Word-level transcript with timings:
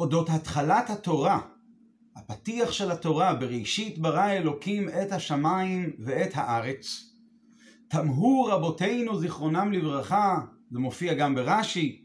אודות 0.00 0.30
התחלת 0.30 0.90
התורה, 0.90 1.40
הפתיח 2.16 2.72
של 2.72 2.90
התורה, 2.90 3.34
בראשית 3.34 3.98
ברא 3.98 4.30
אלוקים 4.30 4.88
את 4.88 5.12
השמיים 5.12 5.92
ואת 5.98 6.30
הארץ. 6.34 7.10
תמהו 7.88 8.44
רבותינו 8.44 9.18
זיכרונם 9.18 9.72
לברכה, 9.72 10.40
זה 10.70 10.78
מופיע 10.78 11.14
גם 11.14 11.34
ברש"י, 11.34 12.04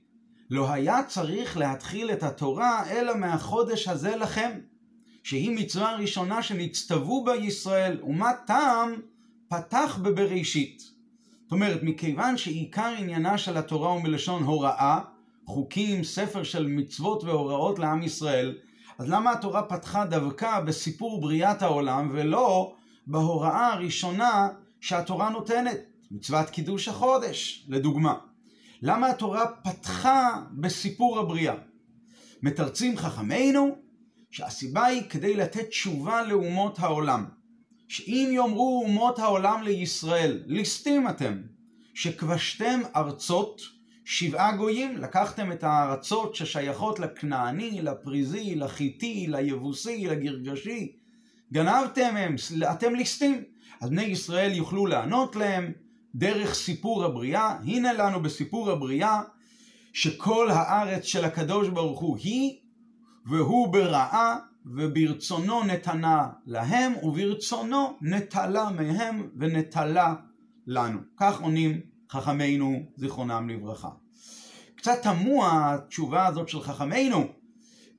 לא 0.50 0.72
היה 0.72 1.04
צריך 1.04 1.58
להתחיל 1.58 2.12
את 2.12 2.24
התורה 2.24 2.90
אלא 2.90 3.18
מהחודש 3.18 3.88
הזה 3.88 4.16
לכם, 4.16 4.52
שהיא 5.24 5.56
מצווה 5.56 5.96
ראשונה 5.96 6.44
שנצטוו 6.44 7.24
בה 7.24 7.36
ישראל, 7.36 7.98
ומה 8.04 8.32
טעם 8.48 8.94
פתח 9.48 10.00
בבראשית. 10.02 10.82
זאת 11.44 11.52
אומרת, 11.52 11.84
מכיוון 11.84 12.38
שעיקר 12.38 12.94
עניינה 12.98 13.38
של 13.38 13.58
התורה 13.58 13.90
הוא 13.92 14.02
מלשון 14.02 14.44
הוראה, 14.44 15.00
חוקים, 15.46 16.04
ספר 16.04 16.44
של 16.44 16.68
מצוות 16.68 17.24
והוראות 17.24 17.80
לעם 17.80 18.04
ישראל, 18.04 18.58
אז 18.98 19.10
למה 19.10 19.32
התורה 19.32 19.64
פתחה 19.64 20.06
דווקא 20.06 20.60
בסיפור 20.60 21.22
בריאת 21.22 21.62
העולם 21.62 22.10
ולא 22.12 22.76
בהוראה 23.08 23.74
הראשונה 23.74 24.48
שהתורה 24.82 25.30
נותנת? 25.30 25.78
מצוות 26.12 26.50
קידוש 26.50 26.88
החודש, 26.88 27.66
לדוגמה. 27.70 28.14
למה 28.82 29.10
התורה 29.10 29.46
פתחה 29.64 30.42
בסיפור 30.52 31.20
הבריאה? 31.20 31.56
מתרצים 32.42 32.98
חכמינו 32.98 33.76
שהסיבה 34.32 34.86
היא 34.86 35.04
כדי 35.10 35.36
לתת 35.36 35.68
תשובה 35.70 36.24
לאומות 36.24 36.80
העולם. 36.80 37.26
שאם 37.88 38.30
יאמרו 38.32 38.84
אומות 38.86 39.20
העולם 39.20 39.64
לישראל, 39.64 40.44
ליסטים 40.46 41.10
אתם, 41.10 41.42
שכבשתם 41.94 42.80
ארצות 42.96 43.62
שבעה 44.06 44.56
גויים, 44.56 44.98
לקחתם 44.98 45.52
את 45.52 45.64
הארצות 45.64 46.36
ששייכות 46.36 47.00
לכנעני, 47.00 47.82
לפריזי, 47.82 48.56
לחיטי, 48.56 49.26
ליבוסי, 49.30 50.08
לגרגשי, 50.08 50.96
גנבתם 51.54 52.18
הם, 52.18 52.36
אתם 52.72 52.96
ליסטים. 52.96 53.44
אז 53.82 53.90
בני 53.90 54.04
ישראל 54.04 54.52
יוכלו 54.54 54.86
לענות 54.86 55.36
להם 55.36 55.72
דרך 56.16 56.54
סיפור 56.54 57.06
הבריאה, 57.06 57.58
הנה 57.64 57.94
לנו 57.94 58.22
בסיפור 58.22 58.72
הבריאה 58.72 59.22
שכל 59.94 60.50
הארץ 60.52 61.04
של 61.04 61.26
הקדוש 61.26 61.70
ברוך 61.70 62.00
הוא 62.00 62.18
היא, 62.18 62.58
והוא 63.26 63.68
ברעה, 63.68 64.38
וברצונו 64.66 65.64
נתנה 65.64 66.28
להם, 66.46 66.94
וברצונו 67.04 67.98
נטלה 68.02 68.70
מהם 68.70 69.30
ונטלה 69.38 70.16
לנו. 70.68 71.00
כך 71.18 71.42
עונים 71.42 71.95
חכמינו 72.10 72.84
זיכרונם 72.96 73.50
לברכה. 73.50 73.90
קצת 74.76 75.02
תמוה 75.04 75.74
התשובה 75.74 76.28
הזאת 76.28 76.50
של 76.50 76.62
חכמינו. 76.62 77.28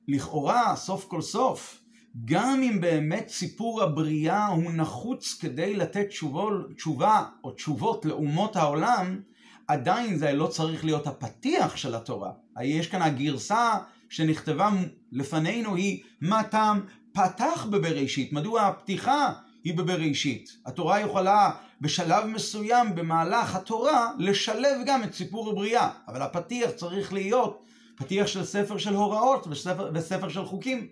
לכאורה, 0.07 0.75
סוף 0.75 1.05
כל 1.07 1.21
סוף, 1.21 1.81
גם 2.25 2.61
אם 2.63 2.81
באמת 2.81 3.29
סיפור 3.29 3.83
הבריאה 3.83 4.47
הוא 4.47 4.71
נחוץ 4.71 5.37
כדי 5.41 5.75
לתת 5.75 6.07
תשובו, 6.07 6.49
תשובה 6.75 7.25
או 7.43 7.51
תשובות 7.51 8.05
לאומות 8.05 8.55
העולם, 8.55 9.21
עדיין 9.67 10.17
זה 10.17 10.33
לא 10.33 10.47
צריך 10.47 10.85
להיות 10.85 11.07
הפתיח 11.07 11.75
של 11.75 11.95
התורה. 11.95 12.31
יש 12.61 12.87
כאן 12.87 13.01
הגרסה 13.01 13.77
שנכתבה 14.09 14.69
לפנינו 15.11 15.75
היא 15.75 16.03
מה 16.21 16.43
טעם 16.43 16.81
פתח 17.11 17.67
בבראשית, 17.69 18.33
מדוע 18.33 18.61
הפתיחה 18.61 19.33
היא 19.67 19.77
בבראשית. 19.77 20.57
התורה 20.65 20.99
יכולה 20.99 21.51
בשלב 21.81 22.25
מסוים 22.25 22.95
במהלך 22.95 23.55
התורה 23.55 24.11
לשלב 24.17 24.77
גם 24.85 25.03
את 25.03 25.13
סיפור 25.13 25.49
הבריאה, 25.49 25.89
אבל 26.07 26.21
הפתיח 26.21 26.71
צריך 26.71 27.13
להיות 27.13 27.63
פתיח 27.95 28.27
של 28.27 28.45
ספר 28.45 28.77
של 28.77 28.93
הוראות 28.93 29.47
וספר, 29.47 29.91
וספר 29.93 30.29
של 30.29 30.45
חוקים. 30.45 30.87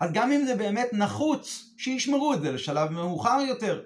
אז 0.00 0.12
גם 0.12 0.32
אם 0.32 0.44
זה 0.46 0.54
באמת 0.54 0.88
נחוץ, 0.92 1.70
שישמרו 1.76 2.32
את 2.32 2.40
זה 2.40 2.52
לשלב 2.52 2.90
מאוחר 2.90 3.38
יותר. 3.48 3.80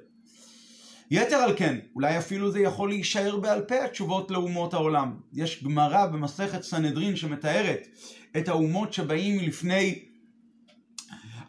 יתר 1.11 1.37
על 1.37 1.57
כן, 1.57 1.79
אולי 1.95 2.19
אפילו 2.19 2.51
זה 2.51 2.61
יכול 2.61 2.89
להישאר 2.89 3.37
בעל 3.37 3.61
פה 3.61 3.85
התשובות 3.85 4.31
לאומות 4.31 4.75
העולם. 4.75 5.17
יש 5.33 5.65
גמרא 5.65 6.07
במסכת 6.07 6.63
סנהדרין 6.63 7.17
שמתארת 7.17 7.89
את 8.37 8.49
האומות 8.49 8.93
שבאים 8.93 9.41
לפני 9.41 9.99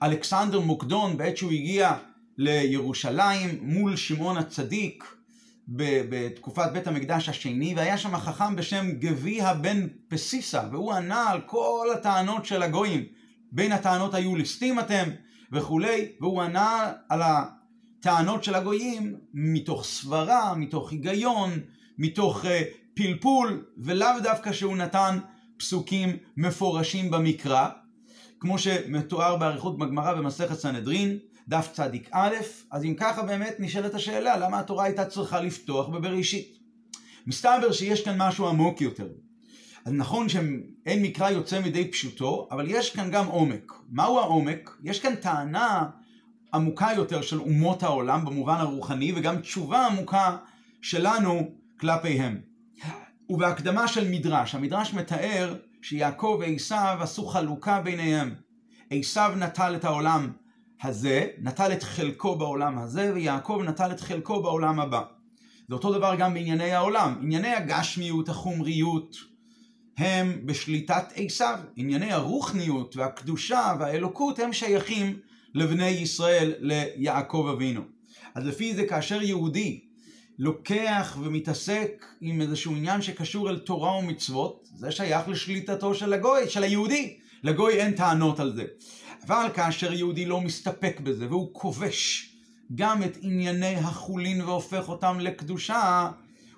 אלכסנדר 0.03 0.59
מוקדון 0.59 1.17
בעת 1.17 1.37
שהוא 1.37 1.51
הגיע 1.51 1.93
לירושלים 2.37 3.59
מול 3.61 3.95
שמעון 3.95 4.37
הצדיק 4.37 5.15
בתקופת 5.67 6.71
בית 6.73 6.87
המקדש 6.87 7.29
השני, 7.29 7.73
והיה 7.75 7.97
שם 7.97 8.17
חכם 8.17 8.55
בשם 8.55 8.91
גביע 8.91 9.53
בן 9.53 9.87
פסיסה, 10.07 10.61
והוא 10.71 10.93
ענה 10.93 11.29
על 11.29 11.41
כל 11.41 11.87
הטענות 11.93 12.45
של 12.45 12.63
הגויים. 12.63 13.05
בין 13.51 13.71
הטענות 13.71 14.13
היו 14.13 14.35
ליסטים 14.35 14.79
אתם 14.79 15.09
וכולי, 15.51 16.11
והוא 16.21 16.41
ענה 16.41 16.91
על 17.09 17.21
הטענות 17.23 18.43
של 18.43 18.55
הגויים 18.55 19.15
מתוך 19.33 19.85
סברה, 19.85 20.55
מתוך 20.55 20.91
היגיון, 20.91 21.51
מתוך 21.97 22.45
uh, 22.45 22.47
פלפול, 22.93 23.65
ולאו 23.77 24.09
דווקא 24.23 24.53
שהוא 24.53 24.77
נתן 24.77 25.19
פסוקים 25.57 26.17
מפורשים 26.37 27.11
במקרא, 27.11 27.69
כמו 28.39 28.59
שמתואר 28.59 29.35
באריכות 29.35 29.77
בגמרא 29.77 30.13
במסכת 30.13 30.59
סנהדרין, 30.59 31.17
דף 31.47 31.69
צדיק 31.73 32.09
א', 32.11 32.35
אז 32.71 32.83
אם 32.83 32.93
ככה 32.97 33.23
באמת 33.23 33.55
נשאלת 33.59 33.93
השאלה, 33.93 34.37
למה 34.37 34.59
התורה 34.59 34.83
הייתה 34.83 35.05
צריכה 35.05 35.41
לפתוח 35.41 35.87
בבראשית? 35.87 36.57
מסתבר 37.27 37.71
שיש 37.71 38.05
כאן 38.05 38.21
משהו 38.21 38.47
עמוק 38.47 38.81
יותר. 38.81 39.07
אז 39.85 39.93
נכון 39.93 40.29
שאין 40.29 41.03
מקרא 41.03 41.29
יוצא 41.29 41.61
מדי 41.61 41.91
פשוטו, 41.91 42.47
אבל 42.51 42.65
יש 42.69 42.95
כאן 42.95 43.11
גם 43.11 43.25
עומק. 43.25 43.71
מהו 43.89 44.19
העומק? 44.19 44.77
יש 44.83 44.99
כאן 44.99 45.15
טענה 45.15 45.89
עמוקה 46.53 46.89
יותר 46.95 47.21
של 47.21 47.39
אומות 47.39 47.83
העולם 47.83 48.25
במובן 48.25 48.55
הרוחני, 48.55 49.13
וגם 49.15 49.41
תשובה 49.41 49.87
עמוקה 49.87 50.37
שלנו 50.81 51.51
כלפיהם. 51.79 52.41
ובהקדמה 53.29 53.87
של 53.87 54.09
מדרש, 54.09 54.55
המדרש 54.55 54.93
מתאר 54.93 55.55
שיעקב 55.81 56.39
ועשיו 56.39 56.97
עשו 57.01 57.25
חלוקה 57.25 57.81
ביניהם. 57.81 58.35
עשיו 58.89 59.33
נטל 59.37 59.75
את 59.75 59.85
העולם 59.85 60.31
הזה, 60.83 61.27
נטל 61.37 61.71
את 61.71 61.83
חלקו 61.83 62.35
בעולם 62.35 62.77
הזה, 62.77 63.11
ויעקב 63.13 63.61
נטל 63.65 63.91
את 63.91 64.01
חלקו 64.01 64.41
בעולם 64.41 64.79
הבא. 64.79 65.01
זה 65.67 65.75
אותו 65.75 65.93
דבר 65.93 66.15
גם 66.15 66.33
בענייני 66.33 66.71
העולם. 66.71 67.15
ענייני 67.21 67.53
הגשמיות, 67.53 68.29
החומריות, 68.29 69.17
הם 69.97 70.41
בשליטת 70.45 71.03
עשיו. 71.15 71.59
ענייני 71.75 72.11
הרוחניות 72.11 72.95
והקדושה 72.95 73.75
והאלוקות 73.79 74.39
הם 74.39 74.53
שייכים 74.53 75.19
לבני 75.55 75.89
ישראל, 75.89 76.53
ליעקב 76.59 77.49
אבינו. 77.53 77.81
אז 78.35 78.45
לפי 78.45 78.75
זה 78.75 78.85
כאשר 78.87 79.21
יהודי 79.21 79.79
לוקח 80.39 81.17
ומתעסק 81.21 82.05
עם 82.21 82.41
איזשהו 82.41 82.75
עניין 82.75 83.01
שקשור 83.01 83.49
אל 83.49 83.59
תורה 83.59 83.97
ומצוות, 83.97 84.69
זה 84.75 84.91
שייך 84.91 85.27
לשליטתו 85.27 85.95
של 85.95 86.13
הגוי, 86.13 86.49
של 86.49 86.63
היהודי. 86.63 87.17
לגוי 87.43 87.73
אין 87.73 87.91
טענות 87.91 88.39
על 88.39 88.55
זה. 88.55 88.63
אבל 89.27 89.49
כאשר 89.53 89.93
יהודי 89.93 90.25
לא 90.25 90.41
מסתפק 90.41 90.99
בזה 91.03 91.27
והוא 91.27 91.49
כובש 91.53 92.29
גם 92.75 93.03
את 93.03 93.17
ענייני 93.21 93.75
החולין 93.75 94.41
והופך 94.41 94.89
אותם 94.89 95.19
לקדושה, 95.19 96.09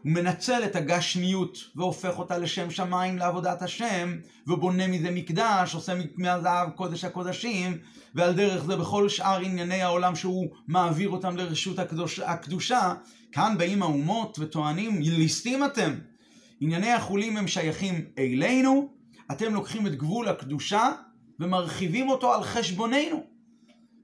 הוא 0.04 0.12
מנצל 0.12 0.64
את 0.66 0.76
הגשמיות 0.76 1.58
והופך 1.76 2.20
אותה 2.20 2.38
לשם 2.38 2.72
שמיים 2.72 3.18
לעבודת 3.18 3.62
השם, 3.62 4.16
ובונה 4.48 4.88
מזה 4.88 5.12
מקדש, 5.12 5.74
עושה 5.74 5.94
מהזהב 6.18 6.70
קודש 6.70 7.04
הקודשים, 7.04 7.78
ועל 8.16 8.34
דרך 8.34 8.66
זה 8.66 8.76
בכל 8.76 9.10
שאר 9.10 9.40
ענייני 9.40 9.82
העולם 9.82 10.16
שהוא 10.16 10.48
מעביר 10.68 11.10
אותם 11.10 11.38
לרשות 11.38 11.80
הקדוש, 11.80 12.20
הקדושה, 12.20 12.94
כאן 13.32 13.56
באים 13.58 13.82
האומות 13.82 14.40
וטוענים, 14.40 15.02
ליסטים 15.02 15.66
אתם. 15.66 15.94
ענייני 16.62 16.92
החולים 16.92 17.38
הם 17.38 17.48
שייכים 17.48 18.06
אלינו, 18.18 18.90
אתם 19.32 19.54
לוקחים 19.54 19.88
את 19.88 19.96
גבול 19.96 20.28
הקדושה 20.28 20.92
ומרחיבים 21.40 22.10
אותו 22.10 22.34
על 22.34 22.44
חשבוננו. 22.44 23.24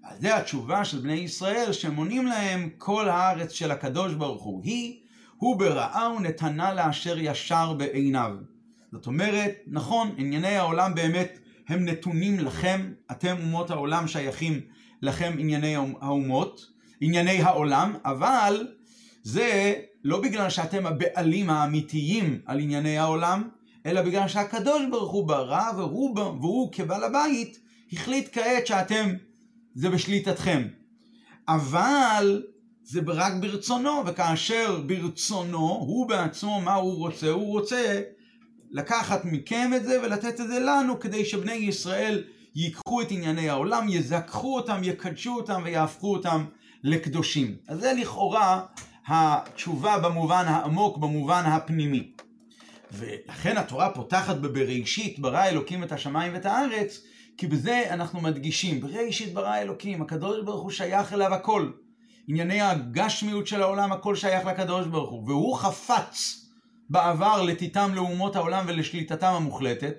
אז 0.04 0.22
זה 0.22 0.38
התשובה 0.38 0.86
של 0.86 1.00
בני 1.00 1.13
ישראל 1.13 1.72
שמונים 1.72 2.25
להם 2.25 2.69
כל 2.78 3.10
הארץ 3.10 3.51
של 3.51 3.72
הקדוש 3.72 4.13
ברוך 4.13 4.44
הוא 4.44 4.62
היא, 4.63 5.00
הוא 5.38 5.60
ברעה 5.60 6.13
ונתנה 6.18 6.74
לאשר 6.74 7.19
ישר 7.19 7.74
בעיניו. 7.74 8.31
זאת 8.92 9.07
אומרת, 9.07 9.56
נכון, 9.68 10.12
ענייני 10.18 10.56
העולם 10.56 10.95
באמת 10.95 11.39
הם 11.68 11.86
נתונים 11.86 12.39
לכם, 12.39 12.94
אתם 13.12 13.36
אומות 13.42 13.72
העולם 13.72 14.07
שייכים 14.07 14.62
לכם 15.01 15.33
ענייני 15.39 15.75
האומות, 15.75 16.66
ענייני 17.01 17.42
העולם, 17.42 17.95
אבל 18.06 18.68
זה 19.24 19.74
לא 20.04 20.22
בגלל 20.22 20.50
שאתם 20.50 20.86
הבעלים 20.86 21.50
האמיתיים 21.50 22.42
על 22.45 22.60
ענייני 22.60 22.98
העולם, 22.98 23.50
אלא 23.86 24.01
בגלל 24.01 24.28
שהקדוש 24.28 24.81
ברוך 24.92 25.12
הוא 25.12 25.28
ברא 25.28 25.72
והוא, 25.78 26.16
והוא 26.16 26.69
כבעל 26.72 27.04
הבית 27.04 27.60
החליט 27.94 28.30
כעת 28.31 28.68
שאתם, 28.68 29.13
זה 29.75 29.89
בשליטתכם. 29.89 30.68
אבל 31.48 32.44
זה 32.83 33.01
רק 33.07 33.33
ברצונו, 33.33 34.04
וכאשר 34.06 34.81
ברצונו, 34.86 35.68
הוא 35.68 36.07
בעצמו, 36.07 36.62
מה 36.62 36.74
הוא 36.74 36.98
רוצה? 36.98 37.30
הוא 37.30 37.51
רוצה 37.51 38.01
לקחת 38.72 39.25
מכם 39.25 39.72
את 39.75 39.83
זה 39.83 40.01
ולתת 40.04 40.42
את 40.42 40.48
זה 40.48 40.60
לנו, 40.60 41.00
כדי 41.00 41.25
שבני 41.25 41.54
ישראל 41.54 42.24
ייקחו 42.56 43.01
את 43.01 43.12
ענייני 43.12 43.50
העולם, 43.50 43.89
יזכחו 43.89 44.56
אותם, 44.56 44.81
יקדשו 44.83 45.36
אותם 45.36 45.62
ויהפכו 45.66 46.13
אותם 46.13 46.45
לקדושים. 46.83 47.56
אז 47.68 47.80
זה 47.80 47.94
לכאורה 47.94 48.62
התשובה 49.07 50.00
במובן 50.00 50.45
העמוק, 50.48 50.98
במובן 50.98 51.44
הפנימי. 51.45 52.12
ולכן 52.92 53.58
התורה 53.58 53.90
פותחת 53.90 54.36
בבראשית 54.36 55.20
ברא 55.20 55.46
אלוקים 55.46 55.84
את 55.84 55.92
השמיים 55.92 56.34
ואת 56.34 56.46
הארץ, 56.46 57.04
כי 57.38 57.48
בזה 57.48 57.84
אנחנו 57.90 58.22
מדגישים, 58.22 58.82
בראשית 58.82 59.34
ברא 59.34 59.58
אלוקים, 59.58 60.02
הקדוש 60.02 60.46
ברוך 60.46 60.62
הוא 60.62 60.72
שייך 60.72 61.14
אליו 61.14 61.34
הכל. 61.34 61.72
ענייני 62.28 62.62
הגשמיות 62.62 63.48
של 63.48 63.62
העולם, 63.62 63.92
הכל 63.92 64.16
שייך 64.16 64.46
לקדוש 64.46 64.88
ברוך 64.88 65.10
הוא, 65.10 65.24
והוא 65.28 65.58
חפץ 65.58 66.46
בעבר 66.90 67.42
לתיתם 67.42 67.92
לאומות 67.94 68.36
העולם 68.36 68.66
ולשליטתם 68.68 69.34
המוחלטת, 69.34 69.94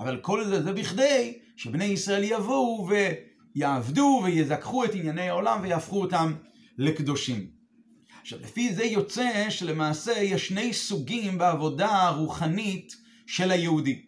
אבל 0.00 0.16
כל 0.16 0.44
זה 0.44 0.62
זה 0.62 0.72
בכדי 0.72 1.38
שבני 1.56 1.84
ישראל 1.84 2.24
יבואו 2.24 2.88
ויעבדו 2.88 4.20
ויזכחו 4.24 4.84
את 4.84 4.94
ענייני 4.94 5.28
העולם 5.28 5.58
ויהפכו 5.62 6.00
אותם 6.00 6.32
לקדושים. 6.78 7.57
עכשיו, 8.28 8.40
לפי 8.42 8.74
זה 8.74 8.84
יוצא 8.84 9.50
שלמעשה 9.50 10.12
יש 10.12 10.48
שני 10.48 10.72
סוגים 10.72 11.38
בעבודה 11.38 12.02
הרוחנית 12.02 12.96
של 13.26 13.50
היהודי. 13.50 14.02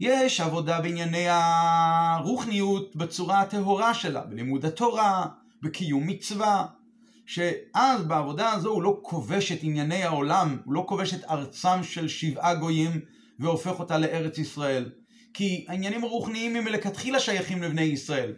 יש 0.00 0.40
עבודה 0.40 0.80
בענייני 0.80 1.26
הרוחניות 1.28 2.96
בצורה 2.96 3.40
הטהורה 3.40 3.94
שלה, 3.94 4.20
בלימוד 4.20 4.64
התורה, 4.64 5.26
בקיום 5.62 6.06
מצווה, 6.06 6.66
שאז 7.26 8.02
בעבודה 8.06 8.52
הזו 8.52 8.70
הוא 8.70 8.82
לא 8.82 8.98
כובש 9.02 9.52
את 9.52 9.58
ענייני 9.62 10.02
העולם, 10.02 10.58
הוא 10.64 10.74
לא 10.74 10.84
כובש 10.88 11.14
את 11.14 11.24
ארצם 11.24 11.82
של 11.82 12.08
שבעה 12.08 12.54
גויים 12.54 13.00
והופך 13.38 13.78
אותה 13.78 13.98
לארץ 13.98 14.38
ישראל. 14.38 14.90
כי 15.34 15.66
העניינים 15.68 16.04
הרוחניים 16.04 16.56
הם 16.56 16.64
מלכתחילה 16.64 17.20
שייכים 17.20 17.62
לבני 17.62 17.82
ישראל. 17.82 18.32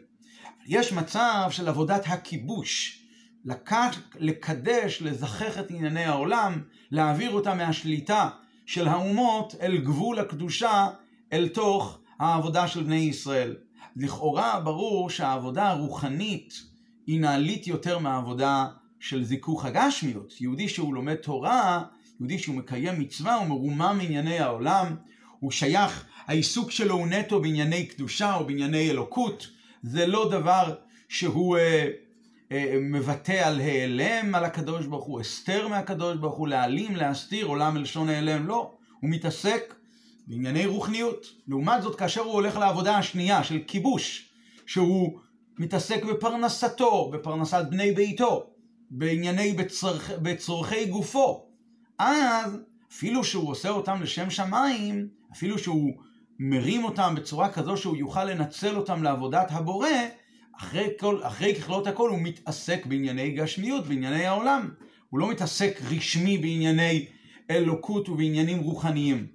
יש 0.66 0.92
מצב 0.92 1.48
של 1.50 1.68
עבודת 1.68 2.02
הכיבוש, 2.06 2.99
לקח, 3.44 4.00
לקדש, 4.18 5.02
לזכח 5.02 5.58
את 5.58 5.70
ענייני 5.70 6.04
העולם, 6.04 6.62
להעביר 6.90 7.30
אותה 7.30 7.54
מהשליטה 7.54 8.28
של 8.66 8.88
האומות 8.88 9.54
אל 9.60 9.78
גבול 9.78 10.18
הקדושה, 10.18 10.88
אל 11.32 11.48
תוך 11.48 11.98
העבודה 12.18 12.68
של 12.68 12.82
בני 12.82 12.96
ישראל. 12.96 13.56
לכאורה 13.96 14.60
ברור 14.60 15.10
שהעבודה 15.10 15.70
הרוחנית 15.70 16.62
היא 17.06 17.20
נעלית 17.20 17.66
יותר 17.66 17.98
מהעבודה 17.98 18.66
של 19.00 19.24
זיכוך 19.24 19.64
הגשמיות. 19.64 20.40
יהודי 20.40 20.68
שהוא 20.68 20.94
לומד 20.94 21.14
תורה, 21.14 21.82
יהודי 22.20 22.38
שהוא 22.38 22.56
מקיים 22.56 23.00
מצווה, 23.00 23.34
הוא 23.34 23.46
מרומם 23.46 23.94
מענייני 23.98 24.38
העולם, 24.38 24.96
הוא 25.40 25.50
שייך, 25.50 26.04
העיסוק 26.26 26.70
שלו 26.70 26.94
הוא 26.94 27.06
נטו 27.06 27.40
בענייני 27.40 27.86
קדושה 27.86 28.34
או 28.34 28.46
בענייני 28.46 28.90
אלוקות, 28.90 29.46
זה 29.82 30.06
לא 30.06 30.30
דבר 30.30 30.74
שהוא 31.08 31.56
אה, 31.56 31.86
מבטא 32.80 33.46
על 33.46 33.60
העלם 33.60 34.34
על 34.34 34.44
הקדוש 34.44 34.86
ברוך 34.86 35.04
הוא, 35.04 35.20
הסתר 35.20 35.68
מהקדוש 35.68 36.16
ברוך 36.16 36.36
הוא, 36.36 36.48
להעלים, 36.48 36.96
להסתיר, 36.96 37.46
עולם 37.46 37.74
מלשון 37.74 38.08
העלם, 38.08 38.46
לא, 38.46 38.74
הוא 39.00 39.10
מתעסק 39.10 39.74
בענייני 40.26 40.66
רוחניות. 40.66 41.26
לעומת 41.48 41.82
זאת, 41.82 41.98
כאשר 41.98 42.20
הוא 42.20 42.32
הולך 42.32 42.56
לעבודה 42.56 42.96
השנייה 42.98 43.44
של 43.44 43.58
כיבוש, 43.66 44.28
שהוא 44.66 45.18
מתעסק 45.58 46.04
בפרנסתו, 46.04 47.10
בפרנסת 47.12 47.64
בני 47.70 47.92
ביתו, 47.92 48.46
בענייני 48.90 49.52
בצרכ... 49.52 50.10
בצורכי 50.22 50.86
גופו. 50.86 51.46
אז 51.98 52.56
אפילו 52.92 53.24
שהוא 53.24 53.50
עושה 53.50 53.68
אותם 53.68 54.02
לשם 54.02 54.30
שמיים, 54.30 55.08
אפילו 55.32 55.58
שהוא 55.58 55.92
מרים 56.38 56.84
אותם 56.84 57.14
בצורה 57.16 57.52
כזו 57.52 57.76
שהוא 57.76 57.96
יוכל 57.96 58.24
לנצל 58.24 58.76
אותם 58.76 59.02
לעבודת 59.02 59.46
הבורא, 59.50 59.88
אחרי, 60.60 60.88
כל, 61.00 61.20
אחרי 61.22 61.54
ככלות 61.54 61.86
הכל 61.86 62.10
הוא 62.10 62.18
מתעסק 62.18 62.86
בענייני 62.86 63.30
גשמיות, 63.30 63.86
בענייני 63.86 64.26
העולם. 64.26 64.70
הוא 65.10 65.20
לא 65.20 65.30
מתעסק 65.30 65.80
רשמי 65.90 66.38
בענייני 66.38 67.06
אלוקות 67.50 68.08
ובעניינים 68.08 68.58
רוחניים. 68.58 69.26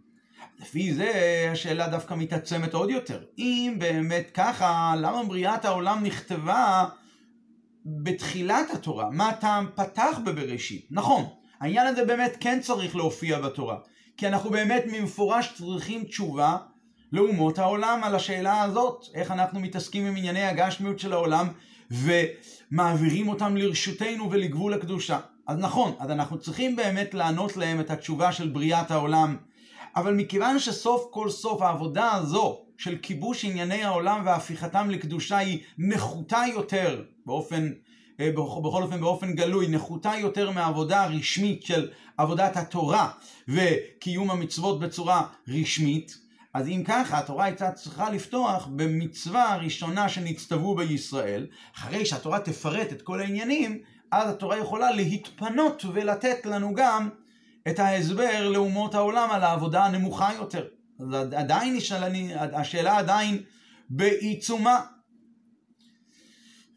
לפי 0.59 0.93
זה 0.93 1.11
השאלה 1.51 1.87
דווקא 1.87 2.13
מתעצמת 2.13 2.73
עוד 2.73 2.89
יותר. 2.89 3.23
אם 3.37 3.75
באמת 3.79 4.31
ככה, 4.33 4.93
למה 4.97 5.23
בריאת 5.23 5.65
העולם 5.65 6.03
נכתבה 6.03 6.85
בתחילת 7.85 8.69
התורה? 8.73 9.09
מה 9.09 9.29
הטעם 9.29 9.67
פתח 9.75 10.17
בבראשית? 10.25 10.87
נכון, 10.91 11.23
העניין 11.59 11.87
הזה 11.87 12.05
באמת 12.05 12.37
כן 12.39 12.59
צריך 12.61 12.95
להופיע 12.95 13.39
בתורה. 13.39 13.77
כי 14.17 14.27
אנחנו 14.27 14.49
באמת 14.49 14.83
ממפורש 14.91 15.53
צריכים 15.57 16.03
תשובה 16.03 16.57
לאומות 17.15 17.59
העולם 17.59 18.01
על 18.03 18.15
השאלה 18.15 18.63
הזאת, 18.63 19.05
איך 19.13 19.31
אנחנו 19.31 19.59
מתעסקים 19.59 20.05
עם 20.05 20.15
ענייני 20.17 20.43
הגשמיות 20.43 20.99
של 20.99 21.13
העולם 21.13 21.47
ומעבירים 21.91 23.27
אותם 23.29 23.57
לרשותנו 23.57 24.31
ולגבול 24.31 24.73
הקדושה. 24.73 25.19
אז 25.47 25.57
נכון, 25.57 25.95
אז 25.99 26.11
אנחנו 26.11 26.39
צריכים 26.39 26.75
באמת 26.75 27.13
לענות 27.13 27.57
להם 27.57 27.79
את 27.79 27.91
התשובה 27.91 28.31
של 28.31 28.49
בריאת 28.49 28.91
העולם 28.91 29.37
אבל 29.95 30.13
מכיוון 30.13 30.59
שסוף 30.59 31.07
כל 31.11 31.29
סוף 31.29 31.61
העבודה 31.61 32.11
הזו 32.13 32.59
של 32.77 32.97
כיבוש 33.01 33.45
ענייני 33.45 33.83
העולם 33.83 34.21
והפיכתם 34.25 34.89
לקדושה 34.89 35.37
היא 35.37 35.59
נחותה 35.77 36.41
יותר 36.53 37.03
באופן, 37.25 37.71
אה, 38.19 38.31
בכל 38.31 38.83
אופן 38.83 39.01
באופן 39.01 39.33
גלוי, 39.33 39.67
נחותה 39.67 40.13
יותר 40.19 40.51
מהעבודה 40.51 41.03
הרשמית 41.03 41.63
של 41.63 41.89
עבודת 42.17 42.57
התורה 42.57 43.09
וקיום 43.47 44.31
המצוות 44.31 44.79
בצורה 44.79 45.27
רשמית, 45.47 46.24
אז 46.55 46.67
אם 46.67 46.83
ככה, 46.85 47.19
התורה 47.19 47.45
הייתה 47.45 47.71
צריכה 47.71 48.09
לפתוח 48.09 48.67
במצווה 48.75 49.53
הראשונה 49.53 50.09
שנצטוו 50.09 50.75
בישראל, 50.75 51.47
אחרי 51.75 52.05
שהתורה 52.05 52.39
תפרט 52.39 52.91
את 52.91 53.01
כל 53.01 53.19
העניינים, 53.19 53.79
אז 54.11 54.29
התורה 54.29 54.57
יכולה 54.57 54.91
להתפנות 54.91 55.85
ולתת 55.93 56.45
לנו 56.45 56.73
גם 56.73 57.09
את 57.67 57.79
ההסבר 57.79 58.49
לאומות 58.49 58.95
העולם 58.95 59.31
על 59.31 59.43
העבודה 59.43 59.85
הנמוכה 59.85 60.33
יותר. 60.33 60.67
אז 60.99 61.13
עדיין 61.35 61.77
השאלה 62.53 62.97
עדיין 62.97 63.43
בעיצומה. 63.89 64.81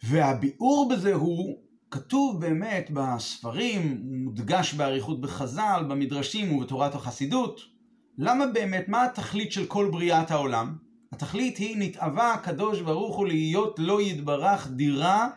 והביאור 0.02 0.88
בזה 0.88 1.14
הוא 1.14 1.58
כתוב 1.90 2.40
באמת 2.40 2.90
בספרים, 2.92 4.02
מודגש 4.24 4.74
באריכות 4.74 5.20
בחז"ל, 5.20 5.84
במדרשים 5.88 6.52
ובתורת 6.52 6.94
החסידות. 6.94 7.77
למה 8.20 8.46
באמת, 8.46 8.88
מה 8.88 9.04
התכלית 9.04 9.52
של 9.52 9.66
כל 9.66 9.88
בריאת 9.92 10.30
העולם? 10.30 10.76
התכלית 11.12 11.56
היא 11.56 11.76
נתאווה 11.78 12.32
הקדוש 12.32 12.80
ברוך 12.80 13.16
הוא 13.16 13.26
להיות 13.26 13.74
לא 13.78 14.02
יתברך 14.02 14.68
דירה 14.68 15.28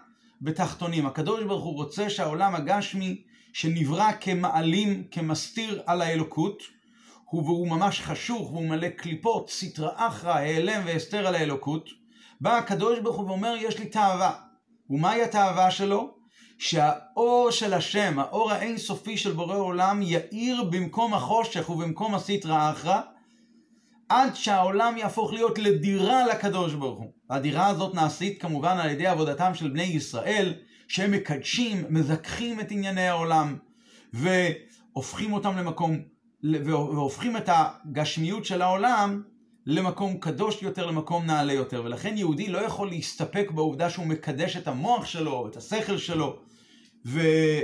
בתחתונים. 0.42 1.06
הקדוש 1.06 1.44
ברוך 1.44 1.64
הוא 1.64 1.76
רוצה 1.76 2.10
שהעולם 2.10 2.56
הגשמי 2.56 3.22
שנברא 3.54 4.12
כמעלים, 4.22 5.04
כמסתיר 5.12 5.82
על 5.86 6.02
האלוקות, 6.02 6.64
והוא 7.34 7.68
ממש 7.68 8.02
חשוך 8.02 8.52
והוא 8.52 8.70
מלא 8.70 8.90
קליפות, 8.90 9.50
סטרא 9.50 9.92
אחרא, 9.96 10.34
העלם 10.34 10.82
והסתר 10.86 11.28
על 11.28 11.36
האלוקות, 11.36 11.90
בא 12.42 12.58
הקדוש 12.58 13.00
ברוך 13.00 13.18
הוא 13.18 13.28
ואומר, 13.28 13.56
יש 13.60 13.80
לי 13.80 13.86
תאווה. 13.86 14.34
ומהי 14.90 15.24
התאווה 15.24 15.72
שלו? 15.72 16.21
שהאור 16.62 17.52
של 17.52 17.74
השם, 17.74 18.20
האור 18.20 18.52
האינסופי 18.52 19.18
של 19.18 19.32
בורא 19.32 19.56
עולם, 19.56 20.02
יאיר 20.02 20.64
במקום 20.64 21.14
החושך 21.14 21.70
ובמקום 21.70 22.16
הסטרא 22.16 22.72
אחרא, 22.72 23.02
עד 24.10 24.36
שהעולם 24.36 24.98
יהפוך 24.98 25.34
להיות 25.34 25.60
לדירה 25.60 26.28
לקדוש 26.28 26.74
ברוך 26.74 27.00
הוא. 27.00 27.12
והדירה 27.30 27.68
הזאת 27.68 27.96
נעשית 27.96 28.42
כמובן 28.42 28.78
על 28.78 28.90
ידי 28.90 29.08
עבודתם 29.08 29.54
של 29.54 29.70
בני 29.70 29.84
ישראל, 29.84 30.54
שהם 30.88 31.12
מקדשים, 31.12 31.86
מזכחים 31.90 32.60
את 32.60 32.72
ענייני 32.72 33.08
העולם, 33.08 33.58
והופכים 34.14 35.34
אותם 35.34 35.58
למקום, 35.58 35.98
והופכים 36.66 37.38
את 37.38 37.50
הגשמיות 37.50 38.46
של 38.46 38.62
העולם 38.62 39.24
למקום 39.66 40.18
קדוש 40.18 40.62
יותר, 40.64 40.86
למקום 40.86 41.26
נעלה 41.26 41.54
יותר. 41.54 41.82
ולכן 41.86 42.18
יהודי 42.18 42.48
לא 42.48 42.58
יכול 42.58 42.90
להסתפק 42.90 43.52
בעובדה 43.56 43.90
שהוא 43.90 44.08
מקדש 44.08 44.58
את 44.58 44.68
המוח 44.68 45.06
שלו, 45.06 45.48
את 45.48 45.58
השכל 45.58 45.98
שלו, 45.98 46.51
וזה 47.06 47.64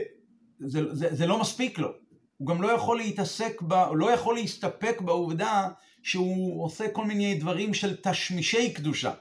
זה, 0.60 1.16
זה 1.16 1.28
לא 1.28 1.40
מספיק 1.40 1.80
לו. 1.80 1.90
הוא 2.38 2.48
גם 2.48 2.62
לא 2.62 2.72
יכול 2.72 2.98
להתעסק, 2.98 3.62
ב, 3.62 3.74
הוא 3.74 3.98
לא 3.98 4.12
יכול 4.12 4.36
להסתפק 4.36 5.02
בעובדה 5.02 5.68
שהוא 6.04 6.64
עושה 6.66 6.90
כל 6.90 7.06
מיני 7.06 7.36
דברים 7.36 7.74
של 7.74 7.96
תשמישי 7.96 8.74
קדושה. 8.74 9.12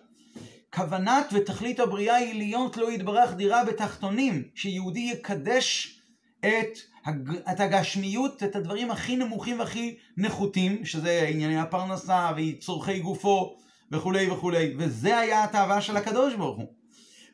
כוונת 0.74 1.26
ותכלית 1.32 1.80
הבריאה 1.80 2.14
היא 2.14 2.34
להיות 2.34 2.76
לא 2.76 2.92
יתברך 2.92 3.34
דירה 3.34 3.64
בתחתונים, 3.64 4.42
שיהודי 4.54 5.10
יקדש 5.12 5.98
את, 6.40 6.78
הג... 7.04 7.30
את 7.52 7.60
הגשמיות, 7.60 8.42
את 8.42 8.56
הדברים 8.56 8.90
הכי 8.90 9.16
נמוכים 9.16 9.58
והכי 9.58 9.96
נחותים, 10.16 10.84
שזה 10.84 11.26
ענייני 11.30 11.58
הפרנסה 11.58 12.30
וצורכי 12.36 12.98
גופו 12.98 13.56
וכולי 13.92 14.30
וכולי, 14.30 14.74
וזה 14.78 15.18
היה 15.18 15.44
התאווה 15.44 15.80
של 15.80 15.96
הקדוש 15.96 16.34
ברוך 16.34 16.56
הוא. 16.56 16.66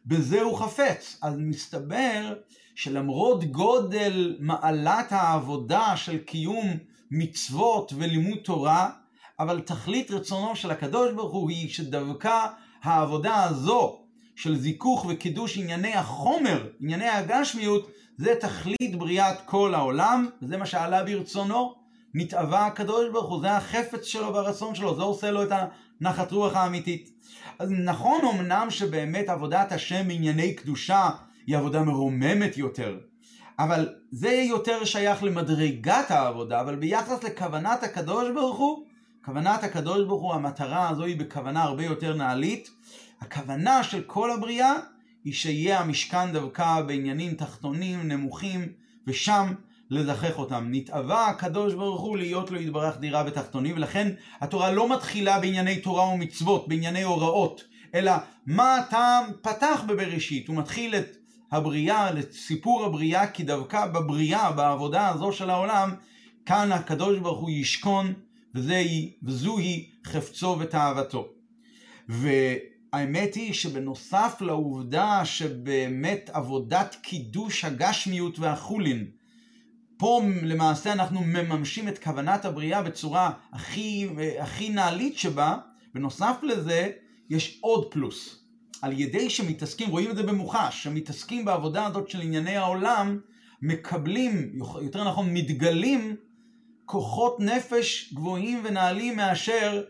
בזה 0.07 0.43
הוא 0.43 0.59
חפץ. 0.59 1.19
אז 1.23 1.35
מסתבר 1.39 2.35
שלמרות 2.75 3.45
גודל 3.45 4.37
מעלת 4.41 5.13
העבודה 5.13 5.97
של 5.97 6.19
קיום 6.19 6.67
מצוות 7.11 7.93
ולימוד 7.97 8.39
תורה, 8.39 8.91
אבל 9.39 9.61
תכלית 9.61 10.11
רצונו 10.11 10.57
של 10.57 10.71
הקדוש 10.71 11.13
ברוך 11.13 11.33
הוא 11.33 11.51
היא 11.51 11.69
שדווקא 11.69 12.47
העבודה 12.83 13.45
הזו 13.45 13.99
של 14.37 14.57
זיכוך 14.57 15.07
וקידוש 15.09 15.59
ענייני 15.59 15.95
החומר, 15.95 16.67
ענייני 16.81 17.09
הגשמיות, 17.09 17.91
זה 18.17 18.35
תכלית 18.41 18.97
בריאת 18.99 19.41
כל 19.47 19.75
העולם, 19.75 20.29
וזה 20.43 20.57
מה 20.57 20.67
שעלה 20.67 21.05
ברצונו. 21.05 21.75
נתאווה 22.15 22.67
הקדוש 22.67 23.11
ברוך 23.13 23.31
הוא, 23.31 23.41
זה 23.41 23.57
החפץ 23.57 24.05
שלו 24.05 24.35
והרצון 24.35 24.75
שלו, 24.75 24.97
זה 24.97 25.03
עושה 25.03 25.31
לו 25.31 25.43
את 25.43 25.49
הנחת 26.01 26.33
רוח 26.33 26.57
האמיתית. 26.57 27.11
אז 27.59 27.71
נכון 27.71 28.21
אמנם 28.35 28.67
שבאמת 28.71 29.29
עבודת 29.29 29.73
השם 29.73 30.09
בענייני 30.09 30.55
קדושה 30.55 31.11
היא 31.47 31.57
עבודה 31.57 31.83
מרוממת 31.83 32.57
יותר, 32.57 32.99
אבל 33.59 33.89
זה 34.11 34.31
יותר 34.31 34.85
שייך 34.85 35.23
למדרגת 35.23 36.11
העבודה, 36.11 36.61
אבל 36.61 36.77
ביחס 36.77 37.25
לכוונת 37.25 37.83
הקדוש 37.83 38.31
ברוך 38.35 38.59
הוא, 38.59 38.85
כוונת 39.25 39.65
הקדוש 39.65 40.07
ברוך 40.07 40.23
הוא, 40.23 40.35
המטרה 40.35 40.89
הזו 40.89 41.05
היא 41.05 41.17
בכוונה 41.17 41.63
הרבה 41.63 41.85
יותר 41.85 42.17
נעלית. 42.17 42.71
הכוונה 43.21 43.83
של 43.83 44.03
כל 44.03 44.31
הבריאה 44.31 44.73
היא 45.25 45.33
שיהיה 45.33 45.81
המשכן 45.81 46.33
דווקא 46.33 46.81
בעניינים 46.81 47.35
תחתונים, 47.35 48.09
נמוכים, 48.09 48.73
ושם 49.07 49.53
לזכך 49.91 50.39
אותם. 50.39 50.69
נתאווה 50.71 51.27
הקדוש 51.27 51.75
ברוך 51.75 52.01
הוא 52.01 52.17
להיות 52.17 52.51
לו 52.51 52.61
יתברך 52.61 52.99
דירה 52.99 53.23
בתחתונים, 53.23 53.77
ולכן 53.77 54.13
התורה 54.41 54.71
לא 54.71 54.89
מתחילה 54.89 55.41
בענייני 55.41 55.81
תורה 55.81 56.09
ומצוות, 56.09 56.69
בענייני 56.69 57.03
הוראות, 57.03 57.65
אלא 57.95 58.13
מה 58.47 58.77
הטעם 58.77 59.25
פתח 59.43 59.83
בבראשית, 59.87 60.49
הוא 60.49 60.57
מתחיל 60.57 60.95
את 60.95 61.17
הבריאה, 61.53 62.19
את 62.19 62.33
סיפור 62.33 62.85
הבריאה, 62.85 63.27
כי 63.27 63.43
דווקא 63.43 63.87
בבריאה, 63.87 64.53
בעבודה 64.53 65.09
הזו 65.09 65.33
של 65.33 65.51
העולם, 65.51 65.95
כאן 66.47 66.73
הקדוש 66.73 67.19
ברוך 67.19 67.41
הוא 67.41 67.51
ישכון, 67.51 68.13
וזוהי, 68.55 69.13
וזוהי 69.23 69.91
חפצו 70.07 70.57
ותאוותו. 70.61 71.29
והאמת 72.09 73.35
היא 73.35 73.53
שבנוסף 73.53 74.37
לעובדה 74.41 75.25
שבאמת 75.25 76.31
עבודת 76.33 76.97
קידוש 77.03 77.65
הגשמיות 77.65 78.39
והחולין, 78.39 79.07
פה 79.97 80.23
למעשה 80.43 80.93
אנחנו 80.93 81.21
מממשים 81.21 81.89
את 81.89 82.05
כוונת 82.05 82.45
הבריאה 82.45 82.83
בצורה 82.83 83.31
הכי, 83.53 84.09
הכי 84.41 84.71
נעלית 84.71 85.19
שבה, 85.19 85.57
בנוסף 85.95 86.37
לזה 86.43 86.91
יש 87.31 87.59
עוד 87.61 87.91
פלוס. 87.91 88.42
על 88.83 89.01
ידי 89.01 89.31
שמתעסקים, 89.31 89.89
רואים 89.89 90.11
את 90.11 90.17
זה 90.17 90.23
במוחש, 90.23 90.83
שמתעסקים 90.83 91.45
בעבודה 91.45 91.87
הזאת 91.87 92.09
של 92.09 92.21
ענייני 92.21 92.57
העולם, 92.57 93.21
מקבלים, 93.63 94.53
יותר 94.83 95.05
נכון 95.05 95.35
מתגלים, 95.35 96.17
כוחות 96.85 97.41
נפש 97.41 98.13
גבוהים 98.15 98.61
ונעלים 98.65 99.17
מאשר 99.17 99.83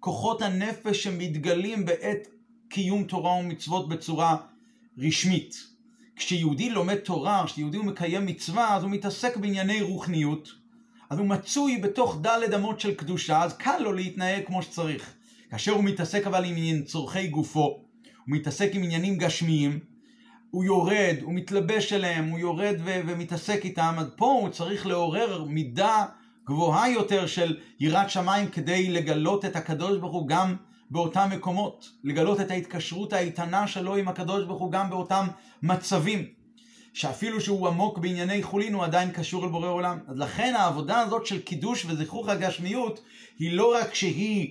כוחות 0.00 0.42
הנפש 0.42 1.02
שמתגלים 1.02 1.84
בעת 1.84 2.28
קיום 2.68 3.04
תורה 3.04 3.32
ומצוות 3.32 3.88
בצורה 3.88 4.36
רשמית. 4.98 5.54
כשיהודי 6.16 6.70
לומד 6.70 6.96
תורה, 6.96 7.44
כשיהודי 7.46 7.78
מקיים 7.78 8.26
מצווה, 8.26 8.76
אז 8.76 8.82
הוא 8.82 8.90
מתעסק 8.90 9.36
בענייני 9.36 9.82
רוחניות, 9.82 10.48
אז 11.10 11.18
הוא 11.18 11.26
מצוי 11.26 11.78
בתוך 11.78 12.18
דלת 12.20 12.54
אמות 12.54 12.80
של 12.80 12.94
קדושה, 12.94 13.42
אז 13.42 13.56
קל 13.56 13.78
לו 13.78 13.92
להתנהג 13.92 14.44
כמו 14.46 14.62
שצריך. 14.62 15.14
כאשר 15.50 15.72
הוא 15.72 15.84
מתעסק 15.84 16.26
אבל 16.26 16.44
עם 16.44 16.82
צורכי 16.82 17.26
גופו, 17.26 17.87
הוא 18.28 18.36
מתעסק 18.36 18.70
עם 18.72 18.82
עניינים 18.82 19.18
גשמיים, 19.18 19.78
הוא 20.50 20.64
יורד, 20.64 21.16
הוא 21.22 21.34
מתלבש 21.34 21.92
אליהם, 21.92 22.28
הוא 22.28 22.38
יורד 22.38 22.74
ו- 22.84 23.00
ומתעסק 23.06 23.60
איתם, 23.64 23.94
אז 23.98 24.06
פה 24.16 24.26
הוא 24.26 24.48
צריך 24.48 24.86
לעורר 24.86 25.44
מידה 25.44 26.04
גבוהה 26.46 26.90
יותר 26.90 27.26
של 27.26 27.56
יראת 27.80 28.10
שמיים 28.10 28.48
כדי 28.48 28.90
לגלות 28.90 29.44
את 29.44 29.56
הקדוש 29.56 29.98
ברוך 29.98 30.12
הוא 30.12 30.28
גם 30.28 30.56
באותם 30.90 31.28
מקומות, 31.30 31.90
לגלות 32.04 32.40
את 32.40 32.50
ההתקשרות 32.50 33.12
האיתנה 33.12 33.66
שלו 33.66 33.96
עם 33.96 34.08
הקדוש 34.08 34.44
ברוך 34.44 34.60
הוא 34.60 34.72
גם 34.72 34.90
באותם 34.90 35.26
מצבים, 35.62 36.24
שאפילו 36.92 37.40
שהוא 37.40 37.68
עמוק 37.68 37.98
בענייני 37.98 38.42
חולין 38.42 38.74
הוא 38.74 38.84
עדיין 38.84 39.10
קשור 39.10 39.44
אל 39.44 39.50
בורא 39.50 39.68
עולם. 39.68 39.98
אז 40.08 40.18
לכן 40.18 40.54
העבודה 40.56 41.00
הזאת 41.00 41.26
של 41.26 41.40
קידוש 41.40 41.84
וזיכוך 41.84 42.28
הגשמיות 42.28 43.00
היא 43.38 43.52
לא 43.52 43.74
רק 43.74 43.94
שהיא 43.94 44.50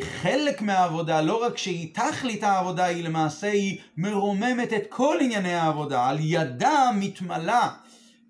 חלק 0.00 0.62
מהעבודה, 0.62 1.20
לא 1.20 1.44
רק 1.44 1.58
שהיא 1.58 1.94
תכלית 1.94 2.42
העבודה, 2.42 2.84
היא 2.84 3.04
למעשה 3.04 3.50
היא 3.50 3.78
מרוממת 3.96 4.72
את 4.72 4.82
כל 4.88 5.16
ענייני 5.20 5.54
העבודה, 5.54 6.08
על 6.08 6.16
ידה 6.20 6.90
מתמלאה 6.94 7.68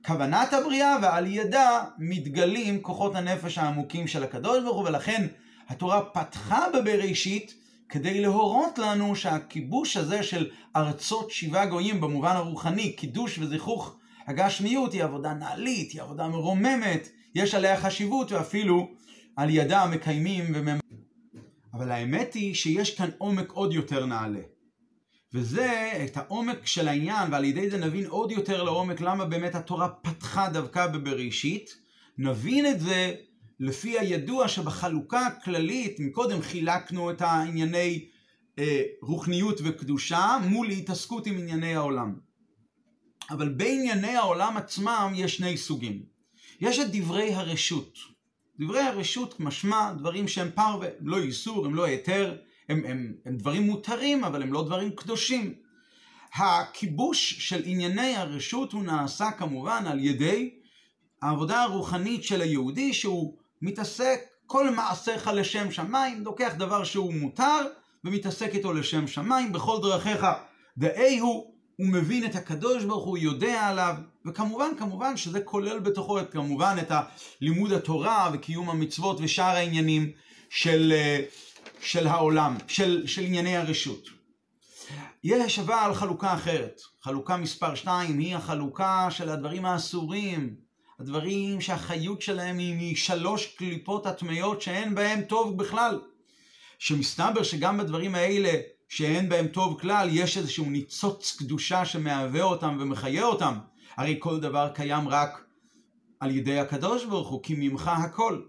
כוונת 0.06 0.52
הבריאה 0.52 0.96
ועל 1.02 1.26
ידה 1.26 1.84
מתגלים 1.98 2.82
כוחות 2.82 3.14
הנפש 3.14 3.58
העמוקים 3.58 4.06
של 4.06 4.22
הקדוש 4.22 4.64
ברוך 4.64 4.76
הוא 4.76 4.88
ולכן 4.88 5.26
התורה 5.68 6.04
פתחה 6.04 6.64
בבראשית 6.74 7.54
כדי 7.88 8.20
להורות 8.20 8.78
לנו 8.78 9.16
שהכיבוש 9.16 9.96
הזה 9.96 10.22
של 10.22 10.50
ארצות 10.76 11.30
שבעה 11.30 11.66
גויים 11.66 12.00
במובן 12.00 12.36
הרוחני, 12.36 12.92
קידוש 12.92 13.38
וזיכוך 13.38 13.96
הגשמיות 14.26 14.92
היא 14.92 15.04
עבודה 15.04 15.34
נעלית, 15.34 15.92
היא 15.92 16.02
עבודה 16.02 16.28
מרוממת, 16.28 17.08
יש 17.34 17.54
עליה 17.54 17.80
חשיבות 17.80 18.32
ואפילו 18.32 18.88
על 19.36 19.50
ידה 19.50 19.86
מקיימים 19.86 20.44
וממ... 20.54 20.81
אבל 21.74 21.90
האמת 21.90 22.34
היא 22.34 22.54
שיש 22.54 22.96
כאן 22.96 23.10
עומק 23.18 23.50
עוד 23.50 23.72
יותר 23.72 24.06
נעלה. 24.06 24.40
וזה 25.34 25.92
את 26.04 26.16
העומק 26.16 26.66
של 26.66 26.88
העניין, 26.88 27.32
ועל 27.32 27.44
ידי 27.44 27.70
זה 27.70 27.78
נבין 27.78 28.06
עוד 28.06 28.30
יותר 28.30 28.62
לעומק 28.62 29.00
למה 29.00 29.24
באמת 29.24 29.54
התורה 29.54 29.88
פתחה 29.88 30.48
דווקא 30.48 30.86
בבראשית. 30.86 31.76
נבין 32.18 32.66
את 32.66 32.80
זה 32.80 33.14
לפי 33.60 33.98
הידוע 33.98 34.48
שבחלוקה 34.48 35.26
הכללית, 35.26 36.00
מקודם 36.00 36.42
חילקנו 36.42 37.10
את 37.10 37.22
הענייני 37.22 38.08
אה, 38.58 38.82
רוחניות 39.02 39.60
וקדושה 39.64 40.38
מול 40.48 40.70
התעסקות 40.70 41.26
עם 41.26 41.38
ענייני 41.38 41.74
העולם. 41.74 42.14
אבל 43.30 43.48
בענייני 43.48 44.16
העולם 44.16 44.56
עצמם 44.56 45.12
יש 45.16 45.36
שני 45.36 45.56
סוגים. 45.56 46.02
יש 46.60 46.78
את 46.78 46.86
דברי 46.92 47.34
הרשות. 47.34 48.11
דברי 48.64 48.80
הרשות 48.80 49.40
משמע 49.40 49.92
דברים 49.92 50.28
שהם 50.28 50.50
פרווה, 50.54 50.88
הם 51.00 51.08
לא 51.08 51.18
איסור, 51.18 51.66
הם 51.66 51.74
לא 51.74 51.84
היתר, 51.84 52.36
הם, 52.68 52.82
הם, 52.86 53.14
הם 53.26 53.36
דברים 53.36 53.62
מותרים, 53.62 54.24
אבל 54.24 54.42
הם 54.42 54.52
לא 54.52 54.64
דברים 54.64 54.90
קדושים. 54.90 55.54
הכיבוש 56.34 57.48
של 57.48 57.62
ענייני 57.64 58.16
הרשות 58.16 58.72
הוא 58.72 58.82
נעשה 58.82 59.30
כמובן 59.30 59.84
על 59.86 60.04
ידי 60.04 60.50
העבודה 61.22 61.62
הרוחנית 61.62 62.24
של 62.24 62.40
היהודי 62.40 62.92
שהוא 62.92 63.36
מתעסק 63.62 64.20
כל 64.46 64.70
מעשיך 64.70 65.30
לשם 65.34 65.70
שמיים, 65.70 66.24
לוקח 66.24 66.52
דבר 66.58 66.84
שהוא 66.84 67.14
מותר 67.14 67.66
ומתעסק 68.04 68.54
איתו 68.54 68.72
לשם 68.72 69.06
שמיים 69.06 69.52
בכל 69.52 69.78
דרכיך 69.82 70.26
דאי 70.78 71.20
הוא, 71.82 71.92
מבין 71.92 72.24
את 72.24 72.34
הקדוש 72.34 72.84
ברוך 72.84 73.04
הוא, 73.04 73.18
יודע 73.18 73.66
עליו, 73.66 73.94
וכמובן, 74.26 74.70
כמובן 74.78 75.16
שזה 75.16 75.40
כולל 75.40 75.78
בתוכו 75.78 76.20
את, 76.20 76.32
כמובן 76.32 76.76
את 76.82 76.92
לימוד 77.40 77.72
התורה 77.72 78.30
וקיום 78.32 78.70
המצוות 78.70 79.18
ושאר 79.20 79.44
העניינים 79.44 80.12
של, 80.50 80.92
אה, 80.96 81.20
של 81.80 82.06
העולם, 82.06 82.56
של, 82.68 83.06
של 83.06 83.22
ענייני 83.22 83.56
הרשות. 83.56 84.08
יש 85.24 85.58
אבל 85.58 85.94
חלוקה 85.94 86.34
אחרת. 86.34 86.80
חלוקה 87.02 87.36
מספר 87.36 87.74
2 87.74 88.18
היא 88.18 88.36
החלוקה 88.36 89.08
של 89.10 89.28
הדברים 89.28 89.64
האסורים, 89.64 90.54
הדברים 91.00 91.60
שהחיות 91.60 92.22
שלהם 92.22 92.58
היא 92.58 92.92
משלוש 92.92 93.46
קליפות 93.46 94.06
הטמיות 94.06 94.62
שאין 94.62 94.94
בהם 94.94 95.22
טוב 95.22 95.58
בכלל. 95.58 96.00
שמסתבר 96.78 97.42
שגם 97.42 97.78
בדברים 97.78 98.14
האלה 98.14 98.52
שאין 98.94 99.28
בהם 99.28 99.46
טוב 99.46 99.80
כלל, 99.80 100.08
יש 100.12 100.38
איזשהו 100.38 100.70
ניצוץ 100.70 101.36
קדושה 101.38 101.84
שמהווה 101.84 102.42
אותם 102.42 102.76
ומחיה 102.80 103.24
אותם. 103.24 103.54
הרי 103.96 104.16
כל 104.18 104.40
דבר 104.40 104.68
קיים 104.74 105.08
רק 105.08 105.44
על 106.20 106.30
ידי 106.30 106.58
הקדוש 106.58 107.04
ברוך 107.04 107.28
הוא, 107.28 107.42
כי 107.42 107.54
ממך 107.58 107.88
הכל. 107.88 108.40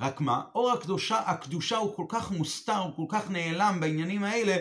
רק 0.00 0.20
מה? 0.20 0.42
אור 0.54 0.72
הקדושה, 0.72 1.18
הקדושה 1.18 1.76
הוא 1.76 1.96
כל 1.96 2.04
כך 2.08 2.30
מוסתר, 2.30 2.78
הוא 2.78 2.96
כל 2.96 3.16
כך 3.16 3.30
נעלם 3.30 3.78
בעניינים 3.80 4.24
האלה, 4.24 4.56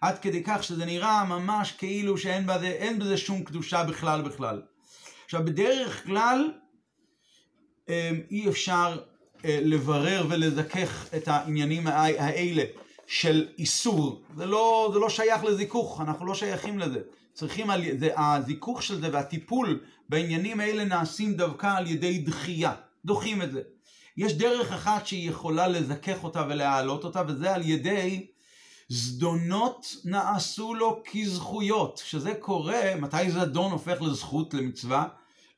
עד 0.00 0.18
כדי 0.18 0.42
כך 0.44 0.64
שזה 0.64 0.84
נראה 0.84 1.24
ממש 1.24 1.72
כאילו 1.72 2.18
שאין 2.18 2.46
בזה, 2.46 2.88
בזה 2.98 3.16
שום 3.16 3.44
קדושה 3.44 3.84
בכלל 3.84 4.22
בכלל. 4.22 4.62
עכשיו, 5.24 5.44
בדרך 5.44 6.04
כלל 6.06 6.52
אמ, 7.88 7.94
אי 8.30 8.48
אפשר 8.48 8.98
אה, 9.44 9.58
לברר 9.62 10.26
ולזכך 10.28 11.06
את 11.16 11.28
העניינים 11.28 11.86
האלה 11.86 12.64
של 13.06 13.48
איסור. 13.58 14.22
זה 14.36 14.46
לא, 14.46 14.90
זה 14.92 14.98
לא 14.98 15.08
שייך 15.08 15.44
לזיכוך, 15.44 16.00
אנחנו 16.00 16.26
לא 16.26 16.34
שייכים 16.34 16.78
לזה. 16.78 17.00
צריכים, 17.34 17.70
על, 17.70 17.82
זה, 17.98 18.10
הזיכוך 18.16 18.82
של 18.82 19.00
זה 19.00 19.08
והטיפול 19.12 19.80
בעניינים 20.08 20.60
האלה 20.60 20.84
נעשים 20.84 21.34
דווקא 21.34 21.66
על 21.76 21.86
ידי 21.86 22.18
דחייה. 22.18 22.74
דוחים 23.04 23.42
את 23.42 23.52
זה. 23.52 23.62
יש 24.16 24.32
דרך 24.32 24.72
אחת 24.72 25.06
שהיא 25.06 25.30
יכולה 25.30 25.68
לזכך 25.68 26.24
אותה 26.24 26.46
ולהעלות 26.48 27.04
אותה, 27.04 27.22
וזה 27.28 27.54
על 27.54 27.62
ידי 27.64 28.26
זדונות 28.88 29.96
נעשו 30.04 30.74
לו 30.74 31.02
כזכויות. 31.12 32.02
שזה 32.04 32.34
קורה, 32.34 32.96
מתי 33.00 33.30
זדון 33.30 33.72
הופך 33.72 34.02
לזכות, 34.02 34.54
למצווה? 34.54 35.08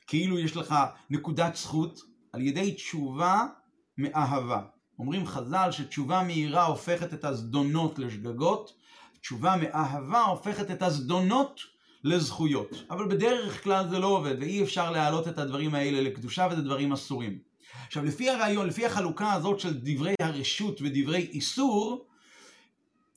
כאילו 0.06 0.38
יש 0.38 0.56
לך 0.56 0.74
נקודת 1.10 1.56
זכות, 1.56 2.00
על 2.32 2.40
ידי 2.42 2.72
תשובה 2.72 3.46
מאהבה. 3.98 4.60
אומרים 4.98 5.26
חז"ל 5.26 5.68
שתשובה 5.70 6.22
מהירה 6.22 6.64
הופכת 6.64 7.14
את 7.14 7.24
הזדונות 7.24 7.98
לשגגות, 7.98 8.72
תשובה 9.20 9.56
מאהבה 9.56 10.22
הופכת 10.22 10.70
את 10.70 10.82
הזדונות 10.82 11.60
לזכויות. 12.04 12.84
אבל 12.90 13.08
בדרך 13.08 13.64
כלל 13.64 13.88
זה 13.88 13.98
לא 13.98 14.06
עובד, 14.06 14.34
ואי 14.40 14.62
אפשר 14.62 14.90
להעלות 14.90 15.28
את 15.28 15.38
הדברים 15.38 15.74
האלה 15.74 16.00
לקדושה, 16.00 16.48
וזה 16.50 16.62
דברים 16.62 16.92
אסורים. 16.92 17.38
עכשיו, 17.86 18.04
לפי 18.04 18.30
הרעיון, 18.30 18.66
לפי 18.66 18.86
החלוקה 18.86 19.32
הזאת 19.32 19.60
של 19.60 19.80
דברי 19.82 20.14
הרשות 20.20 20.80
ודברי 20.82 21.28
איסור, 21.32 22.06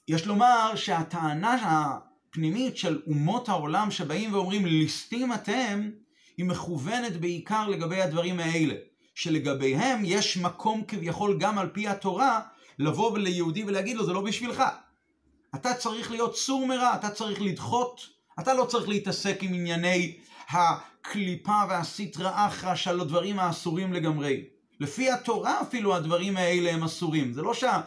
יש 0.07 0.25
לומר 0.25 0.75
שהטענה 0.75 1.57
הפנימית 1.63 2.77
של 2.77 3.01
אומות 3.07 3.49
העולם 3.49 3.91
שבאים 3.91 4.33
ואומרים 4.33 4.65
ליסטים 4.65 5.33
אתם, 5.33 5.89
היא 6.37 6.45
מכוונת 6.45 7.17
בעיקר 7.17 7.67
לגבי 7.67 8.01
הדברים 8.01 8.39
האלה, 8.39 8.73
שלגביהם 9.15 10.01
יש 10.05 10.37
מקום 10.37 10.83
כביכול 10.87 11.37
גם 11.37 11.57
על 11.57 11.69
פי 11.69 11.87
התורה 11.87 12.41
לבוא 12.79 13.17
ליהודי 13.17 13.63
ולהגיד 13.63 13.97
לו 13.97 14.05
זה 14.05 14.13
לא 14.13 14.21
בשבילך. 14.21 14.63
אתה 15.55 15.73
צריך 15.73 16.11
להיות 16.11 16.37
סור 16.37 16.67
מרע, 16.67 16.95
אתה 16.95 17.09
צריך 17.09 17.41
לדחות, 17.41 18.07
אתה 18.39 18.53
לא 18.53 18.65
צריך 18.65 18.89
להתעסק 18.89 19.37
עם 19.41 19.53
ענייני 19.53 20.17
הקליפה 20.49 21.61
והסטרא 21.69 22.47
אחרא 22.47 22.75
של 22.75 23.01
הדברים 23.01 23.39
האסורים 23.39 23.93
לגמרי. 23.93 24.45
לפי 24.79 25.11
התורה 25.11 25.61
אפילו 25.61 25.95
הדברים 25.95 26.37
האלה 26.37 26.73
הם 26.73 26.83
אסורים. 26.83 27.33
זה 27.33 27.41
לא 27.41 27.53
שה... 27.53 27.81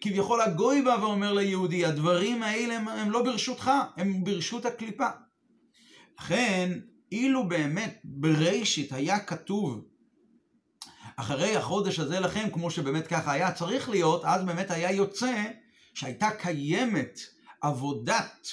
כביכול 0.00 0.40
הגוי 0.40 0.82
בא 0.82 0.96
ואומר 1.00 1.32
ליהודי, 1.32 1.84
הדברים 1.84 2.42
האלה 2.42 2.76
הם, 2.76 2.88
הם 2.88 3.10
לא 3.10 3.22
ברשותך, 3.22 3.70
הם 3.96 4.24
ברשות 4.24 4.66
הקליפה. 4.66 5.06
לכן, 6.20 6.78
אילו 7.12 7.48
באמת 7.48 8.00
בראשית 8.04 8.92
היה 8.92 9.18
כתוב 9.18 9.84
אחרי 11.22 11.56
החודש 11.56 11.98
הזה 11.98 12.20
לכם, 12.20 12.48
כמו 12.52 12.70
שבאמת 12.70 13.06
ככה 13.06 13.32
היה 13.32 13.52
צריך 13.52 13.88
להיות, 13.88 14.24
אז 14.24 14.44
באמת 14.44 14.70
היה 14.70 14.92
יוצא 14.92 15.44
שהייתה 15.94 16.30
קיימת 16.30 17.20
עבודת 17.60 18.48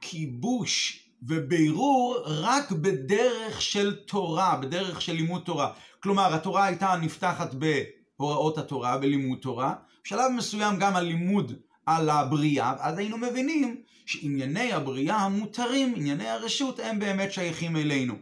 כיבוש 0.00 1.02
ובירור 1.22 2.16
רק 2.26 2.72
בדרך 2.72 3.62
של 3.62 3.96
תורה, 4.06 4.56
בדרך 4.56 5.02
של 5.02 5.12
לימוד 5.12 5.42
תורה. 5.44 5.72
כלומר, 6.02 6.34
התורה 6.34 6.64
הייתה 6.64 6.96
נפתחת 7.02 7.54
בהוראות 7.54 8.58
התורה, 8.58 8.98
בלימוד 8.98 9.38
תורה, 9.38 9.74
בשלב 10.04 10.32
מסוים 10.36 10.78
גם 10.78 10.96
הלימוד 10.96 11.52
על 11.86 12.10
הבריאה, 12.10 12.74
אז 12.80 12.98
היינו 12.98 13.18
מבינים 13.18 13.82
שענייני 14.06 14.72
הבריאה 14.72 15.16
המותרים, 15.16 15.94
ענייני 15.96 16.28
הרשות, 16.28 16.80
הם 16.80 16.98
באמת 16.98 17.32
שייכים 17.32 17.76
אלינו. 17.76 18.14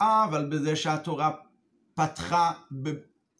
אבל 0.00 0.44
בזה 0.44 0.76
שהתורה 0.76 1.30
פתחה. 1.94 2.52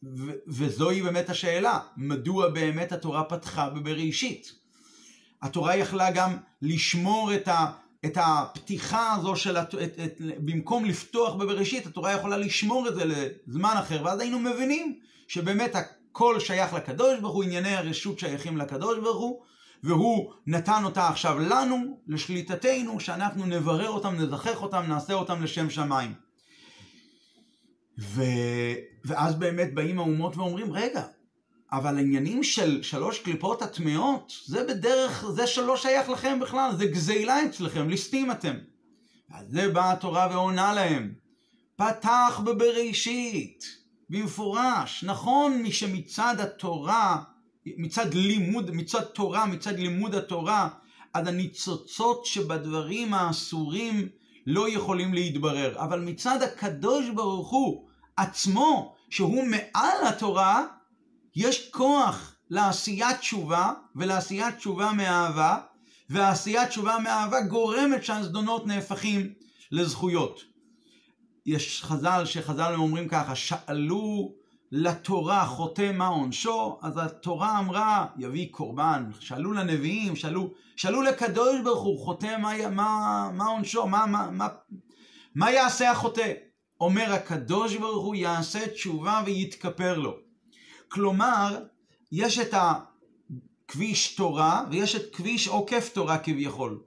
ו... 0.03 0.31
וזוהי 0.47 1.01
באמת 1.01 1.29
השאלה, 1.29 1.79
מדוע 1.97 2.49
באמת 2.49 2.91
התורה 2.91 3.23
פתחה 3.23 3.69
בבראשית? 3.69 4.51
התורה 5.41 5.75
יכלה 5.75 6.11
גם 6.11 6.37
לשמור 6.61 7.33
את, 7.33 7.47
ה... 7.47 7.71
את 8.05 8.17
הפתיחה 8.21 9.13
הזו 9.13 9.35
של, 9.35 9.57
הת... 9.57 9.75
את... 9.75 9.99
את... 10.05 10.21
במקום 10.37 10.85
לפתוח 10.85 11.35
בבראשית, 11.35 11.85
התורה 11.85 12.13
יכולה 12.13 12.37
לשמור 12.37 12.87
את 12.87 12.95
זה 12.95 13.03
לזמן 13.05 13.75
אחר, 13.79 14.01
ואז 14.05 14.19
היינו 14.19 14.39
מבינים 14.39 14.99
שבאמת 15.27 15.75
הכל 15.75 16.39
שייך 16.39 16.73
לקדוש 16.73 17.19
ברוך 17.19 17.35
הוא, 17.35 17.43
ענייני 17.43 17.75
הרשות 17.75 18.19
שייכים 18.19 18.57
לקדוש 18.57 18.99
ברוך 18.99 19.21
הוא, 19.21 19.41
והוא 19.83 20.33
נתן 20.47 20.83
אותה 20.83 21.07
עכשיו 21.07 21.39
לנו, 21.39 21.99
לשליטתנו, 22.07 22.99
שאנחנו 22.99 23.45
נברר 23.45 23.89
אותם, 23.89 24.15
נזכח 24.15 24.61
אותם, 24.61 24.83
נעשה 24.87 25.13
אותם 25.13 25.43
לשם 25.43 25.69
שמיים. 25.69 26.26
ו... 27.99 28.21
ואז 29.05 29.35
באמת 29.35 29.73
באים 29.73 29.99
האומות 29.99 30.37
ואומרים, 30.37 30.73
רגע, 30.73 31.03
אבל 31.71 31.97
העניינים 31.97 32.43
של 32.43 32.83
שלוש 32.83 33.19
קליפות 33.19 33.61
הטמעות, 33.61 34.33
זה 34.45 34.63
בדרך, 34.63 35.25
זה 35.29 35.47
שלא 35.47 35.77
שייך 35.77 36.09
לכם 36.09 36.39
בכלל, 36.39 36.71
זה 36.77 36.85
גזילה 36.85 37.45
אצלכם, 37.45 37.89
ליסטים 37.89 38.31
אתם. 38.31 38.55
אז 39.31 39.45
זה 39.49 39.69
באה 39.69 39.91
התורה 39.91 40.27
ועונה 40.31 40.73
להם, 40.73 41.13
פתח 41.75 42.41
בבראשית, 42.45 43.63
במפורש, 44.09 45.03
נכון 45.03 45.61
מי 45.61 45.71
שמצד 45.71 46.35
התורה, 46.39 47.23
מצד 47.65 48.13
לימוד, 48.13 48.71
מצד 48.71 49.01
תורה, 49.01 49.45
מצד 49.45 49.79
לימוד 49.79 50.15
התורה, 50.15 50.69
אז 51.13 51.27
הניצוצות 51.27 52.25
שבדברים 52.25 53.13
האסורים 53.13 54.09
לא 54.47 54.69
יכולים 54.69 55.13
להתברר. 55.13 55.83
אבל 55.83 55.99
מצד 55.99 56.41
הקדוש 56.41 57.09
ברוך 57.09 57.49
הוא 57.49 57.86
עצמו, 58.17 58.95
שהוא 59.09 59.43
מעל 59.43 60.07
התורה, 60.07 60.65
יש 61.35 61.69
כוח 61.71 62.35
לעשיית 62.49 63.17
תשובה 63.19 63.71
ולעשיית 63.95 64.55
תשובה 64.55 64.91
מאהבה, 64.91 65.57
ועשיית 66.09 66.69
תשובה 66.69 66.97
מאהבה 67.03 67.41
גורמת 67.41 68.03
שהזדונות 68.03 68.67
נהפכים 68.67 69.33
לזכויות. 69.71 70.41
יש 71.45 71.83
חז"ל 71.83 72.25
שחז"ל 72.25 72.73
אומרים 72.75 73.07
ככה, 73.07 73.35
שאלו 73.35 74.33
לתורה 74.71 75.45
חוטא 75.45 75.91
מה 75.93 76.07
עונשו, 76.07 76.79
אז 76.81 76.97
התורה 76.97 77.59
אמרה 77.59 78.05
יביא 78.17 78.47
קורבן, 78.51 79.09
שאלו 79.19 79.53
לנביאים, 79.53 80.15
שאלו, 80.15 80.53
שאלו 80.75 81.01
לקדוש 81.01 81.61
ברוך 81.63 81.83
הוא 81.83 81.99
חוטא 82.05 82.37
מה, 82.37 82.69
מה, 82.69 83.29
מה 83.33 83.45
עונשו, 83.45 83.87
מה, 83.87 84.05
מה, 84.05 84.29
מה, 84.31 84.47
מה 85.35 85.51
יעשה 85.51 85.91
החוטא? 85.91 86.33
אומר 86.81 87.13
הקדוש 87.13 87.75
ברוך 87.75 88.05
הוא 88.05 88.15
יעשה 88.15 88.67
תשובה 88.67 89.21
ויתכפר 89.25 89.97
לו. 89.97 90.17
כלומר, 90.87 91.59
יש 92.11 92.39
את 92.39 92.53
הכביש 92.53 94.15
תורה 94.15 94.63
ויש 94.71 94.95
את 94.95 95.15
כביש 95.15 95.47
עוקף 95.47 95.89
תורה 95.93 96.17
כביכול. 96.17 96.79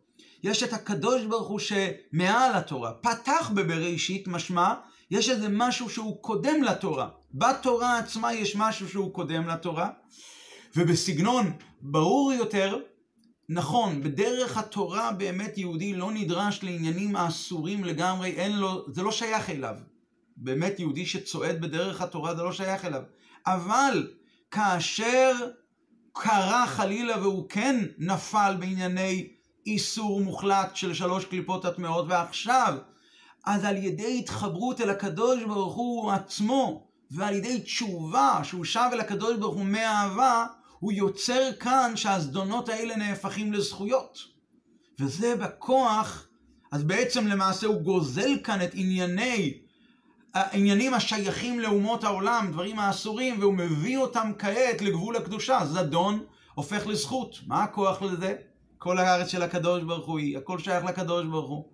יש 0.43 0.63
את 0.63 0.73
הקדוש 0.73 1.25
ברוך 1.25 1.49
הוא 1.49 1.59
שמעל 1.59 2.53
התורה. 2.55 2.93
פתח 2.93 3.51
בבראשית 3.55 4.29
משמע, 4.29 4.75
יש 5.11 5.29
איזה 5.31 5.49
משהו 5.49 5.91
שהוא 5.91 6.23
קודם 6.23 6.63
לתורה. 6.63 7.09
בתורה 7.35 7.99
עצמה 7.99 8.35
יש 8.35 8.57
משהו 8.57 8.89
שהוא 8.89 9.15
קודם 9.15 9.49
לתורה. 9.49 9.91
ובסגנון 10.77 11.53
ברור 11.83 12.33
יותר, 12.33 12.79
נכון, 13.53 14.03
בדרך 14.03 14.57
התורה 14.57 15.13
באמת 15.13 15.59
יהודי 15.59 15.95
לא 15.95 16.11
נדרש 16.13 16.63
לעניינים 16.63 17.17
האסורים 17.17 17.85
לגמרי, 17.85 18.31
אין 18.31 18.59
לו, 18.59 18.85
זה 18.93 19.03
לא 19.03 19.13
שייך 19.13 19.51
אליו. 19.51 19.75
באמת 20.37 20.81
יהודי 20.81 21.07
שצועד 21.07 21.61
בדרך 21.61 22.01
התורה 22.01 22.35
זה 22.35 22.43
לא 22.43 22.53
שייך 22.53 22.85
אליו. 22.85 23.03
אבל 23.47 24.13
כאשר 24.51 25.33
קרה 26.13 26.67
חלילה 26.67 27.19
והוא 27.19 27.49
כן 27.49 27.85
נפל 27.99 28.57
בענייני 28.59 29.29
איסור 29.67 30.21
מוחלט 30.21 30.77
של 30.77 30.95
שלוש 30.95 31.25
קליפות 31.25 31.65
הטמעות, 31.65 32.05
ועכשיו, 32.09 32.79
אז 33.45 33.65
על 33.65 33.77
ידי 33.77 34.19
התחברות 34.19 34.81
אל 34.81 34.91
הקדוש 34.91 35.45
ברוך 35.45 35.75
הוא 35.75 36.13
עצמו, 36.13 36.89
ועל 37.11 37.35
ידי 37.35 37.61
תשובה 37.61 38.41
שהוא 38.43 38.65
שב 38.65 38.89
אל 38.93 39.01
הקדוש 39.01 39.37
ברוך 39.37 39.55
הוא 39.55 39.65
מאהבה, 39.65 40.47
הוא 40.81 40.93
יוצר 40.93 41.53
כאן 41.61 41.93
שהזדונות 41.97 42.69
האלה 42.69 42.97
נהפכים 42.97 43.53
לזכויות. 43.53 44.19
וזה 45.01 45.37
בכוח, 45.37 46.27
אז 46.73 46.83
בעצם 46.83 47.27
למעשה 47.27 47.67
הוא 47.67 47.81
גוזל 47.83 48.39
כאן 48.45 48.63
את 48.63 48.71
ענייני, 48.75 49.59
העניינים 50.35 50.95
השייכים 50.95 51.61
לאומות 51.61 52.05
העולם, 52.05 52.49
דברים 52.53 52.79
האסורים, 52.79 53.41
והוא 53.41 53.55
מביא 53.55 53.99
אותם 53.99 54.33
כעת 54.39 54.83
לגבול 54.83 55.17
הקדושה. 55.17 55.61
זדון 55.65 56.25
הופך 56.55 56.87
לזכות. 56.87 57.37
מה 57.47 57.63
הכוח 57.63 58.03
לזה? 58.03 58.35
כל 58.79 58.99
הארץ 58.99 59.29
של 59.29 59.43
הקדוש 59.43 59.83
ברוך 59.83 60.07
הוא 60.07 60.19
היא, 60.19 60.39
הכל 60.39 60.59
שייך 60.59 60.85
לקדוש 60.85 61.27
ברוך 61.27 61.51
הוא. 61.51 61.65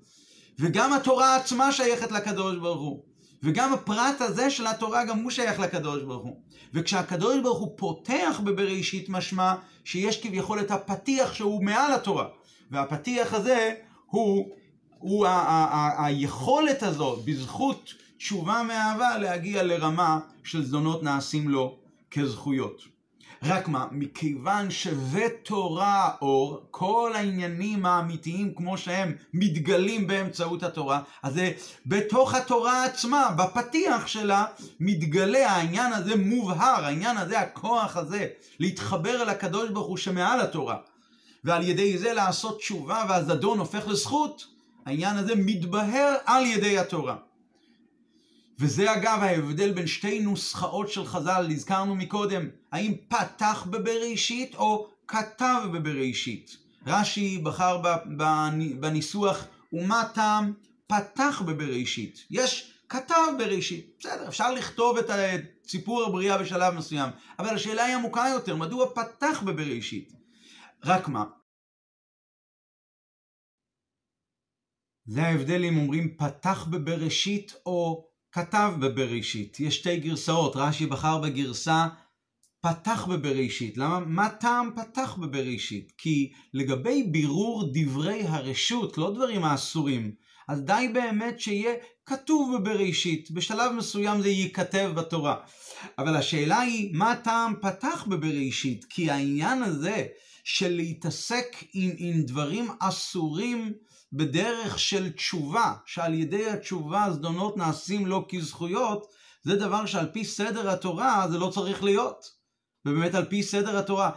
וגם 0.58 0.92
התורה 0.92 1.36
עצמה 1.36 1.72
שייכת 1.72 2.12
לקדוש 2.12 2.56
ברוך 2.56 2.80
הוא. 2.80 3.02
וגם 3.42 3.72
הפרט 3.72 4.20
הזה 4.20 4.50
של 4.50 4.66
התורה, 4.66 5.04
גם 5.04 5.18
הוא 5.18 5.30
שייך 5.30 5.60
לקדוש 5.60 6.02
ברוך 6.02 6.24
הוא. 6.24 6.36
וכשהקדוש 6.74 7.40
ברוך 7.42 7.58
הוא 7.58 7.72
פותח 7.76 8.40
בבראשית 8.44 9.08
משמע 9.08 9.54
שיש 9.84 10.22
כביכול 10.22 10.60
את 10.60 10.70
הפתיח 10.70 11.34
שהוא 11.34 11.64
מעל 11.64 11.92
התורה. 11.92 12.26
והפתיח 12.70 13.34
הזה 13.34 13.74
הוא, 14.06 14.54
הוא 14.98 15.26
ה- 15.26 15.30
ה- 15.30 15.64
ה- 15.74 16.06
היכולת 16.06 16.82
הזאת, 16.82 17.24
בזכות 17.24 17.94
תשובה 18.18 18.62
מאהבה, 18.68 19.18
להגיע 19.18 19.62
לרמה 19.62 20.18
של 20.44 20.64
זדונות 20.64 21.02
נעשים 21.02 21.48
לו 21.48 21.76
כזכויות. 22.10 22.95
רק 23.42 23.68
מה, 23.68 23.86
מכיוון 23.90 24.70
שבתורה 24.70 26.10
אור, 26.22 26.62
כל 26.70 27.12
העניינים 27.14 27.86
האמיתיים 27.86 28.54
כמו 28.54 28.78
שהם 28.78 29.12
מתגלים 29.34 30.06
באמצעות 30.06 30.62
התורה, 30.62 31.00
אז 31.22 31.40
בתוך 31.86 32.34
התורה 32.34 32.84
עצמה, 32.84 33.30
בפתיח 33.38 34.06
שלה, 34.06 34.44
מתגלה 34.80 35.50
העניין 35.50 35.92
הזה 35.92 36.16
מובהר, 36.16 36.84
העניין 36.84 37.16
הזה, 37.16 37.40
הכוח 37.40 37.96
הזה, 37.96 38.26
להתחבר 38.58 39.22
אל 39.22 39.28
הקדוש 39.28 39.70
ברוך 39.70 39.86
הוא 39.86 39.96
שמעל 39.96 40.40
התורה, 40.40 40.76
ועל 41.44 41.68
ידי 41.68 41.98
זה 41.98 42.12
לעשות 42.12 42.58
תשובה 42.58 43.04
והזדון 43.08 43.58
הופך 43.58 43.88
לזכות, 43.88 44.46
העניין 44.86 45.16
הזה 45.16 45.34
מתבהר 45.36 46.14
על 46.24 46.46
ידי 46.46 46.78
התורה. 46.78 47.25
וזה 48.58 48.92
אגב 48.94 49.18
ההבדל 49.22 49.72
בין 49.72 49.86
שתי 49.86 50.20
נוסחאות 50.20 50.92
של 50.92 51.04
חז"ל, 51.06 51.48
הזכרנו 51.50 51.94
מקודם, 51.94 52.48
האם 52.72 52.94
פתח 53.08 53.66
בבראשית 53.70 54.54
או 54.54 54.90
כתב 55.06 55.62
בבראשית. 55.72 56.56
רש"י 56.86 57.38
בחר 57.38 57.82
בניסוח 58.80 59.44
ומה 59.72 60.02
טעם 60.14 60.52
פתח 60.86 61.42
בבראשית. 61.46 62.26
יש 62.30 62.72
כתב 62.88 63.32
בראשית. 63.38 63.96
בסדר, 63.98 64.28
אפשר 64.28 64.52
לכתוב 64.52 64.98
את 64.98 65.10
סיפור 65.66 66.02
הבריאה 66.02 66.38
בשלב 66.38 66.74
מסוים, 66.74 67.10
אבל 67.38 67.54
השאלה 67.54 67.84
היא 67.84 67.94
עמוקה 67.94 68.24
יותר, 68.34 68.56
מדוע 68.56 68.86
פתח 68.94 69.42
בבראשית? 69.46 70.12
רק 70.84 71.08
מה? 71.08 71.24
זה 75.06 75.22
ההבדל 75.22 75.64
אם 75.64 75.78
אומרים 75.78 76.16
פתח 76.16 76.66
בבראשית 76.70 77.54
או 77.66 78.08
כתב 78.36 78.72
בבראשית. 78.78 79.60
יש 79.60 79.76
שתי 79.76 79.96
גרסאות, 79.96 80.56
רש"י 80.56 80.86
בחר 80.86 81.18
בגרסה 81.18 81.86
פתח 82.60 83.06
בבראשית. 83.06 83.78
למה? 83.78 84.00
מה 84.00 84.28
טעם 84.28 84.70
פתח 84.76 85.16
בבראשית? 85.20 85.92
כי 85.98 86.32
לגבי 86.54 87.02
בירור 87.02 87.70
דברי 87.72 88.22
הרשות, 88.26 88.98
לא 88.98 89.14
דברים 89.14 89.44
האסורים, 89.44 90.12
אז 90.48 90.60
די 90.60 90.90
באמת 90.94 91.40
שיהיה 91.40 91.74
כתוב 92.06 92.56
בבראשית. 92.56 93.30
בשלב 93.30 93.72
מסוים 93.72 94.22
זה 94.22 94.28
ייכתב 94.28 94.92
בתורה. 94.94 95.36
אבל 95.98 96.16
השאלה 96.16 96.60
היא, 96.60 96.90
מה 96.94 97.16
טעם 97.24 97.54
פתח 97.62 98.04
בבראשית? 98.08 98.84
כי 98.84 99.10
העניין 99.10 99.62
הזה 99.62 100.06
של 100.44 100.76
להתעסק 100.76 101.56
עם, 101.72 101.90
עם 101.98 102.22
דברים 102.22 102.68
אסורים 102.80 103.72
בדרך 104.12 104.78
של 104.78 105.12
תשובה, 105.12 105.74
שעל 105.86 106.14
ידי 106.14 106.50
התשובה 106.50 107.04
הזדונות 107.04 107.56
נעשים 107.56 108.06
לו 108.06 108.26
כזכויות, 108.28 109.06
זה 109.42 109.56
דבר 109.56 109.86
שעל 109.86 110.06
פי 110.12 110.24
סדר 110.24 110.70
התורה 110.70 111.26
זה 111.30 111.38
לא 111.38 111.50
צריך 111.50 111.84
להיות. 111.84 112.36
ובאמת 112.86 113.14
על 113.14 113.24
פי 113.24 113.42
סדר 113.42 113.78
התורה. 113.78 114.10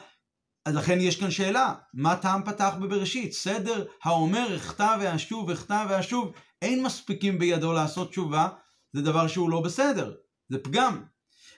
אז 0.65 0.75
לכן 0.75 1.02
יש 1.02 1.19
כאן 1.19 1.32
שאלה, 1.32 1.73
מה 1.93 2.15
טעם 2.15 2.43
פתח 2.45 2.73
בבראשית? 2.80 3.34
סדר 3.34 3.86
האומר 4.04 4.56
אכתב 4.56 4.97
ואשוב, 5.02 5.49
אכתב 5.49 5.86
ואשוב, 5.89 6.32
אין 6.62 6.84
מספיקים 6.84 7.39
בידו 7.39 7.73
לעשות 7.73 8.10
תשובה, 8.10 8.49
זה 8.93 9.02
דבר 9.02 9.28
שהוא 9.28 9.49
לא 9.49 9.62
בסדר, 9.62 10.13
זה 10.49 10.58
פגם. 10.63 11.04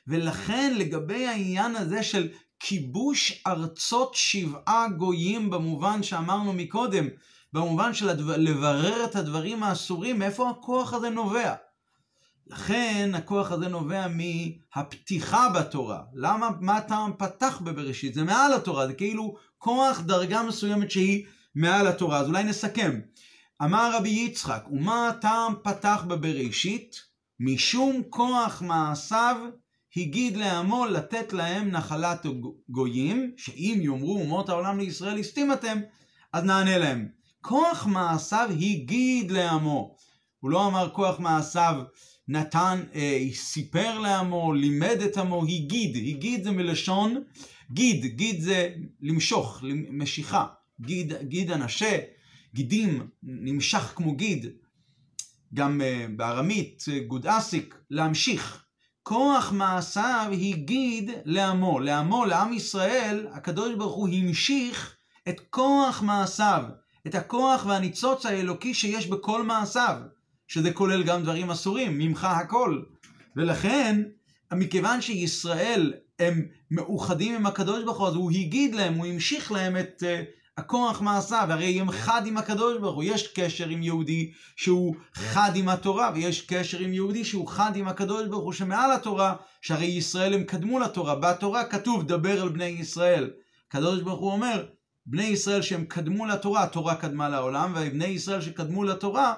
ולכן 0.07 0.73
לגבי 0.77 1.27
העניין 1.27 1.75
הזה 1.75 2.03
של 2.03 2.29
כיבוש 2.59 3.43
ארצות 3.47 4.15
שבעה 4.15 4.87
גויים 4.97 5.49
במובן 5.49 6.03
שאמרנו 6.03 6.53
מקודם, 6.53 7.07
במובן 7.53 7.93
של 7.93 8.09
הדבר, 8.09 8.37
לברר 8.37 9.05
את 9.05 9.15
הדברים 9.15 9.63
האסורים, 9.63 10.19
מאיפה 10.19 10.49
הכוח 10.49 10.93
הזה 10.93 11.09
נובע? 11.09 11.53
לכן 12.47 13.11
הכוח 13.13 13.51
הזה 13.51 13.67
נובע 13.67 14.05
מהפתיחה 14.07 15.49
בתורה. 15.49 16.01
למה, 16.13 16.49
מה 16.59 16.77
הטעם 16.77 17.11
פתח 17.17 17.61
בבראשית? 17.63 18.13
זה 18.13 18.23
מעל 18.23 18.53
התורה, 18.53 18.87
זה 18.87 18.93
כאילו 18.93 19.35
כוח 19.57 19.99
דרגה 19.99 20.43
מסוימת 20.43 20.91
שהיא 20.91 21.25
מעל 21.55 21.87
התורה. 21.87 22.19
אז 22.19 22.27
אולי 22.27 22.43
נסכם. 22.43 22.99
אמר 23.63 23.91
רבי 23.97 24.09
יצחק, 24.09 24.63
ומה 24.71 25.07
הטעם 25.09 25.53
פתח 25.63 26.03
בבראשית? 26.07 27.01
משום 27.39 28.01
כוח 28.09 28.61
מעשיו 28.61 29.37
הגיד 29.97 30.37
לעמו 30.37 30.85
לתת 30.85 31.33
להם 31.33 31.71
נחלת 31.71 32.25
גויים, 32.69 33.31
שאם 33.37 33.79
יאמרו 33.81 34.19
אומות 34.19 34.49
העולם 34.49 34.79
לישראל 34.79 35.17
הסתים 35.17 35.53
אתם, 35.53 35.79
אז 36.33 36.43
נענה 36.43 36.77
להם. 36.77 37.20
כוח 37.41 37.85
מעשיו 37.85 38.49
הגיד 38.51 39.31
לעמו. 39.31 39.95
הוא 40.39 40.51
לא 40.51 40.67
אמר 40.67 40.89
כוח 40.93 41.19
מעשיו 41.19 41.75
נתן, 42.27 42.83
אה, 42.95 43.27
סיפר 43.33 43.99
לעמו, 43.99 44.53
לימד 44.53 44.97
את 45.05 45.17
עמו, 45.17 45.43
הגיד, 45.43 45.95
הגיד 45.95 46.43
זה 46.43 46.51
מלשון 46.51 47.23
גיד, 47.73 48.05
גיד 48.05 48.41
זה 48.41 48.73
למשוך, 49.01 49.63
משיכה, 49.91 50.45
גיד, 50.81 51.13
גיד 51.21 51.51
הנשה, 51.51 51.97
גידים, 52.53 53.07
נמשך 53.23 53.93
כמו 53.95 54.15
גיד, 54.15 54.45
גם 55.53 55.81
אה, 55.81 56.05
בארמית, 56.15 56.85
גוד 57.07 57.27
אסיק, 57.27 57.75
להמשיך. 57.89 58.65
כוח 59.03 59.51
מעשיו 59.51 60.31
הגיד 60.31 61.11
לעמו, 61.25 61.79
לעמו, 61.79 62.25
לעם 62.25 62.53
ישראל, 62.53 63.27
הקדוש 63.31 63.75
ברוך 63.75 63.95
הוא 63.95 64.09
המשיך 64.09 64.95
את 65.29 65.39
כוח 65.49 66.01
מעשיו, 66.01 66.63
את 67.07 67.15
הכוח 67.15 67.65
והניצוץ 67.65 68.25
האלוקי 68.25 68.73
שיש 68.73 69.07
בכל 69.07 69.43
מעשיו. 69.43 69.95
שזה 70.51 70.73
כולל 70.73 71.03
גם 71.03 71.23
דברים 71.23 71.51
אסורים, 71.51 71.97
ממך 71.97 72.23
הכל. 72.23 72.81
ולכן, 73.35 74.01
מכיוון 74.53 75.01
שישראל 75.01 75.93
הם 76.19 76.45
מאוחדים 76.71 77.35
עם 77.35 77.45
הקדוש 77.45 77.83
ברוך 77.83 77.99
הוא, 77.99 78.07
אז 78.07 78.15
הוא 78.15 78.31
הגיד 78.31 78.75
להם, 78.75 78.93
הוא 78.93 79.05
המשיך 79.05 79.51
להם 79.51 79.77
את 79.77 80.03
uh, 80.03 80.05
הכוח 80.57 81.01
מעשה, 81.01 81.45
והרי 81.49 81.79
הם 81.79 81.91
חד 81.91 82.21
עם 82.25 82.37
הקדוש 82.37 82.77
ברוך 82.77 82.95
הוא. 82.95 83.03
יש 83.03 83.27
קשר 83.27 83.67
עם 83.67 83.83
יהודי 83.83 84.31
שהוא 84.55 84.95
חד 85.13 85.51
עם 85.55 85.69
התורה, 85.69 86.11
ויש 86.15 86.41
קשר 86.41 86.79
עם 86.79 86.93
יהודי 86.93 87.25
שהוא 87.25 87.47
חד 87.47 87.75
עם 87.75 87.87
הקדוש 87.87 88.27
ברוך 88.27 88.43
הוא 88.43 88.53
שמעל 88.53 88.91
התורה, 88.91 89.35
שהרי 89.61 89.85
ישראל 89.85 90.33
הם 90.33 90.43
קדמו 90.43 90.79
לתורה. 90.79 91.15
בתורה 91.15 91.63
כתוב, 91.63 92.07
דבר 92.07 92.41
על 92.41 92.49
בני 92.49 92.65
ישראל. 92.65 93.29
הקדוש 93.67 94.01
ברוך 94.01 94.19
הוא 94.19 94.31
אומר, 94.31 94.65
בני 95.11 95.23
ישראל 95.23 95.61
שהם 95.61 95.85
קדמו 95.85 96.25
לתורה, 96.25 96.63
התורה 96.63 96.95
קדמה 96.95 97.29
לעולם, 97.29 97.73
ובני 97.75 98.05
ישראל 98.05 98.41
שקדמו 98.41 98.83
לתורה, 98.83 99.33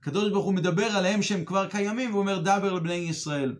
הקדוש 0.00 0.30
ברוך 0.30 0.44
הוא 0.44 0.54
מדבר 0.54 0.84
עליהם 0.84 1.22
שהם 1.22 1.44
כבר 1.44 1.66
קיימים, 1.66 2.10
והוא 2.10 2.20
אומר 2.20 2.38
דבר 2.38 2.72
לבני 2.72 2.94
ישראל. 2.94 3.54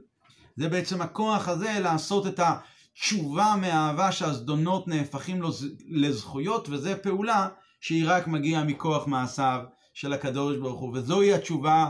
זה 0.56 0.68
בעצם 0.68 1.02
הכוח 1.02 1.48
הזה 1.48 1.78
לעשות 1.80 2.26
את 2.26 2.40
התשובה 2.42 3.54
מהאהבה 3.60 4.12
שהזדונות 4.12 4.88
נהפכים 4.88 5.42
לזכויות, 5.88 6.68
וזו 6.68 6.90
פעולה 7.02 7.48
שהיא 7.80 8.04
רק 8.06 8.26
מגיעה 8.26 8.64
מכוח 8.64 9.06
מעשיו 9.06 9.60
של 9.94 10.12
הקדוש 10.12 10.56
ברוך 10.56 10.80
הוא. 10.80 10.96
וזוהי 10.96 11.34
התשובה 11.34 11.88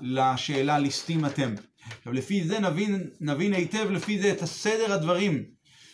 לשאלה 0.00 0.78
ליסטים 0.78 1.26
אתם. 1.26 1.54
עכשיו 1.98 2.12
לפי 2.12 2.44
זה 2.44 2.60
נבין, 2.60 3.10
נבין 3.20 3.52
היטב 3.52 3.90
לפי 3.90 4.22
זה 4.22 4.32
את 4.32 4.42
הסדר 4.42 4.92
הדברים. 4.92 5.44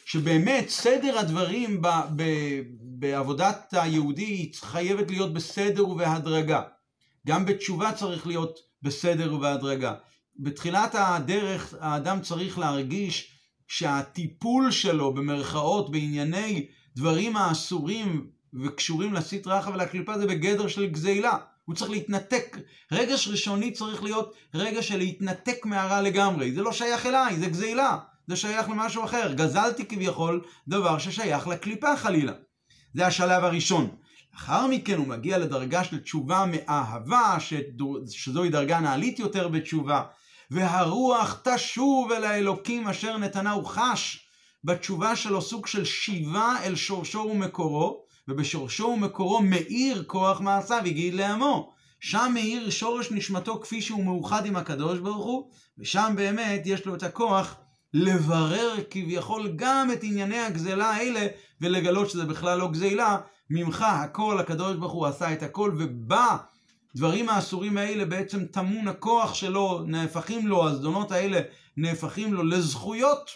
שבאמת 0.08 0.68
סדר 0.68 1.18
הדברים 1.18 1.82
ב, 1.82 1.88
ב, 2.16 2.22
בעבודת 3.00 3.74
היהודי 3.76 4.52
חייבת 4.54 5.10
להיות 5.10 5.32
בסדר 5.32 5.88
ובהדרגה. 5.88 6.62
גם 7.26 7.46
בתשובה 7.46 7.92
צריך 7.92 8.26
להיות 8.26 8.58
בסדר 8.82 9.34
ובהדרגה. 9.34 9.94
בתחילת 10.38 10.94
הדרך 10.94 11.74
האדם 11.80 12.20
צריך 12.20 12.58
להרגיש 12.58 13.32
שהטיפול 13.66 14.70
שלו 14.70 15.14
במרכאות 15.14 15.90
בענייני 15.90 16.66
דברים 16.96 17.36
האסורים 17.36 18.26
וקשורים 18.64 19.14
לסטרא 19.14 19.58
אחא 19.58 19.70
ולקליפה 19.70 20.18
זה 20.18 20.26
בגדר 20.26 20.68
של 20.68 20.86
גזילה. 20.86 21.36
הוא 21.64 21.74
צריך 21.74 21.90
להתנתק. 21.90 22.56
רגש 22.92 23.28
ראשוני 23.28 23.72
צריך 23.72 24.02
להיות 24.02 24.34
רגע 24.54 24.82
של 24.82 24.96
להתנתק 24.96 25.66
מהרע 25.66 26.00
לגמרי. 26.00 26.52
זה 26.52 26.62
לא 26.62 26.72
שייך 26.72 27.06
אליי, 27.06 27.36
זה 27.36 27.46
גזילה. 27.46 27.98
זה 28.26 28.36
שייך 28.36 28.68
למשהו 28.68 29.04
אחר. 29.04 29.32
גזלתי 29.32 29.86
כביכול 29.86 30.44
דבר 30.68 30.98
ששייך 30.98 31.48
לקליפה 31.48 31.96
חלילה. 31.96 32.32
זה 32.98 33.06
השלב 33.06 33.44
הראשון. 33.44 33.88
לאחר 34.34 34.66
מכן 34.66 34.98
הוא 34.98 35.06
מגיע 35.06 35.38
לדרגה 35.38 35.84
של 35.84 36.00
תשובה 36.00 36.44
מאהבה, 36.46 37.36
שזוהי 38.10 38.50
דרגה 38.50 38.80
נעלית 38.80 39.18
יותר 39.18 39.48
בתשובה, 39.48 40.02
והרוח 40.50 41.40
תשוב 41.44 42.12
אל 42.12 42.24
האלוקים 42.24 42.88
אשר 42.88 43.18
נתנה 43.18 43.50
הוא 43.50 43.64
חש 43.66 44.28
בתשובה 44.64 45.16
שלו 45.16 45.42
סוג 45.42 45.66
של 45.66 45.84
שיבה 45.84 46.56
אל 46.64 46.76
שורשו 46.76 47.18
ומקורו, 47.18 48.04
ובשורשו 48.28 48.86
ומקורו 48.86 49.42
מאיר 49.42 50.04
כוח 50.06 50.40
מעשיו, 50.40 50.82
הגיד 50.86 51.14
לעמו. 51.14 51.72
שם 52.00 52.30
מאיר 52.34 52.70
שורש 52.70 53.12
נשמתו 53.12 53.60
כפי 53.60 53.82
שהוא 53.82 54.04
מאוחד 54.04 54.46
עם 54.46 54.56
הקדוש 54.56 54.98
ברוך 54.98 55.24
הוא, 55.24 55.50
ושם 55.78 56.12
באמת 56.16 56.62
יש 56.64 56.86
לו 56.86 56.94
את 56.94 57.02
הכוח 57.02 57.56
לברר 57.94 58.74
כביכול 58.90 59.52
גם 59.56 59.88
את 59.92 59.98
ענייני 60.02 60.38
הגזלה 60.38 60.90
האלה, 60.90 61.26
ולגלות 61.60 62.10
שזה 62.10 62.24
בכלל 62.24 62.58
לא 62.58 62.70
גזלה, 62.70 63.18
ממך 63.50 63.82
הכל, 63.82 64.40
הקדוש 64.40 64.76
ברוך 64.76 64.92
הוא 64.92 65.06
עשה 65.06 65.32
את 65.32 65.42
הכל, 65.42 65.72
ובדברים 65.78 67.28
האסורים 67.28 67.76
האלה 67.76 68.04
בעצם 68.04 68.44
טמון 68.44 68.88
הכוח 68.88 69.34
שלו, 69.34 69.82
נהפכים 69.86 70.46
לו, 70.46 70.68
הזדונות 70.68 71.12
האלה 71.12 71.40
נהפכים 71.76 72.34
לו 72.34 72.42
לזכויות. 72.42 73.30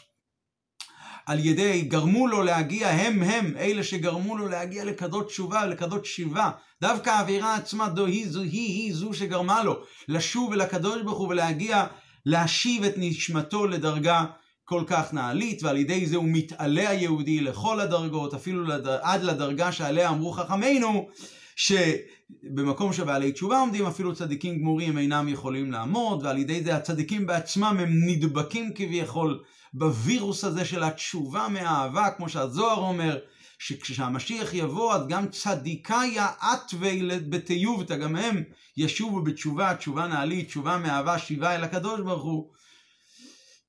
על 1.27 1.39
ידי, 1.39 1.83
גרמו 1.83 2.27
לו 2.27 2.43
להגיע, 2.43 2.89
הם 2.89 3.23
הם, 3.23 3.57
אלה 3.57 3.85
שגרמו 3.85 4.37
לו 4.37 4.49
להגיע 4.49 4.85
לכזאת 4.85 5.27
תשובה, 5.27 5.67
לכזאת 5.67 6.05
שיבה. 6.05 6.51
דווקא 6.81 7.11
האווירה 7.11 7.55
עצמה, 7.55 7.89
דו, 7.89 8.07
היא, 8.07 8.29
זו, 8.29 8.43
היא, 8.43 8.51
היא 8.51 8.95
זו 8.95 9.15
שגרמה 9.15 9.63
לו 9.63 9.83
לשוב 10.09 10.53
אל 10.53 10.61
הקדוש 10.61 11.03
ברוך 11.03 11.19
הוא 11.19 11.29
ולהגיע, 11.29 11.87
להשיב 12.27 12.85
את 12.85 12.95
נשמתו 12.97 13.67
לדרגה 13.67 14.25
כל 14.73 14.85
כך 14.87 15.15
נעלית, 15.15 15.63
ועל 15.63 15.77
ידי 15.77 16.07
זה 16.07 16.17
הוא 16.17 16.29
מתעלה 16.29 16.89
היהודי 16.89 17.41
לכל 17.41 17.81
הדרגות, 17.81 18.35
אפילו 18.35 18.65
לד... 18.65 18.87
עד 18.87 19.23
לדרגה 19.23 19.73
שעליה 19.73 20.09
אמרו 20.09 20.33
חכמינו, 20.33 21.09
שבמקום 21.57 22.93
שבעלי 22.93 23.33
תשובה 23.33 23.61
עומדים, 23.61 23.87
אפילו 23.87 24.15
צדיקים 24.15 24.59
גמורים 24.59 24.99
אינם 24.99 25.29
יכולים 25.29 25.73
לעמוד, 25.73 26.23
ועל 26.23 26.39
ידי 26.39 26.65
זה 26.65 26.77
הצדיקים 26.77 27.27
בעצמם 27.27 27.77
הם 27.81 27.91
נדבקים 28.07 28.71
כביכול 28.75 29.43
בווירוס 29.75 30.45
הזה 30.45 30.65
של 30.65 30.83
התשובה 30.83 31.49
מהאהבה, 31.49 32.11
כמו 32.11 32.29
שהזוהר 32.29 32.79
אומר, 32.79 33.19
שכשהמשיח 33.59 34.55
יבוא, 34.55 34.95
אז 34.95 35.07
גם 35.09 35.29
צדיקיה 35.29 36.27
אטווי 36.55 37.09
בתיובתא, 37.29 37.97
גם 37.97 38.17
הם 38.17 38.43
ישובו 38.77 39.23
בתשובה, 39.23 39.75
תשובה 39.75 40.07
נעלית, 40.07 40.47
תשובה 40.47 40.79
מאהבה, 40.79 41.19
שיבה 41.19 41.55
אל 41.55 41.65
הקדוש 41.65 42.01
ברוך 42.01 42.23
הוא. 42.23 42.62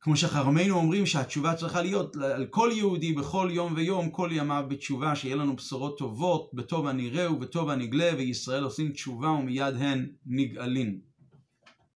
כמו 0.03 0.17
שחרמנו 0.17 0.75
אומרים 0.75 1.05
שהתשובה 1.05 1.53
צריכה 1.55 1.81
להיות 1.81 2.15
על 2.15 2.45
כל 2.45 2.69
יהודי 2.73 3.13
בכל 3.13 3.49
יום 3.51 3.73
ויום, 3.75 4.09
כל 4.09 4.29
ימיו 4.31 4.65
בתשובה, 4.67 5.15
שיהיה 5.15 5.35
לנו 5.35 5.55
בשורות 5.55 5.97
טובות, 5.97 6.49
בטוב 6.53 6.87
הנראה 6.87 7.31
ובטוב 7.31 7.69
הנגלה, 7.69 8.11
וישראל 8.17 8.63
עושים 8.63 8.91
תשובה 8.91 9.29
ומיד 9.29 9.75
הן 9.77 10.07
נגאלין. 10.25 10.99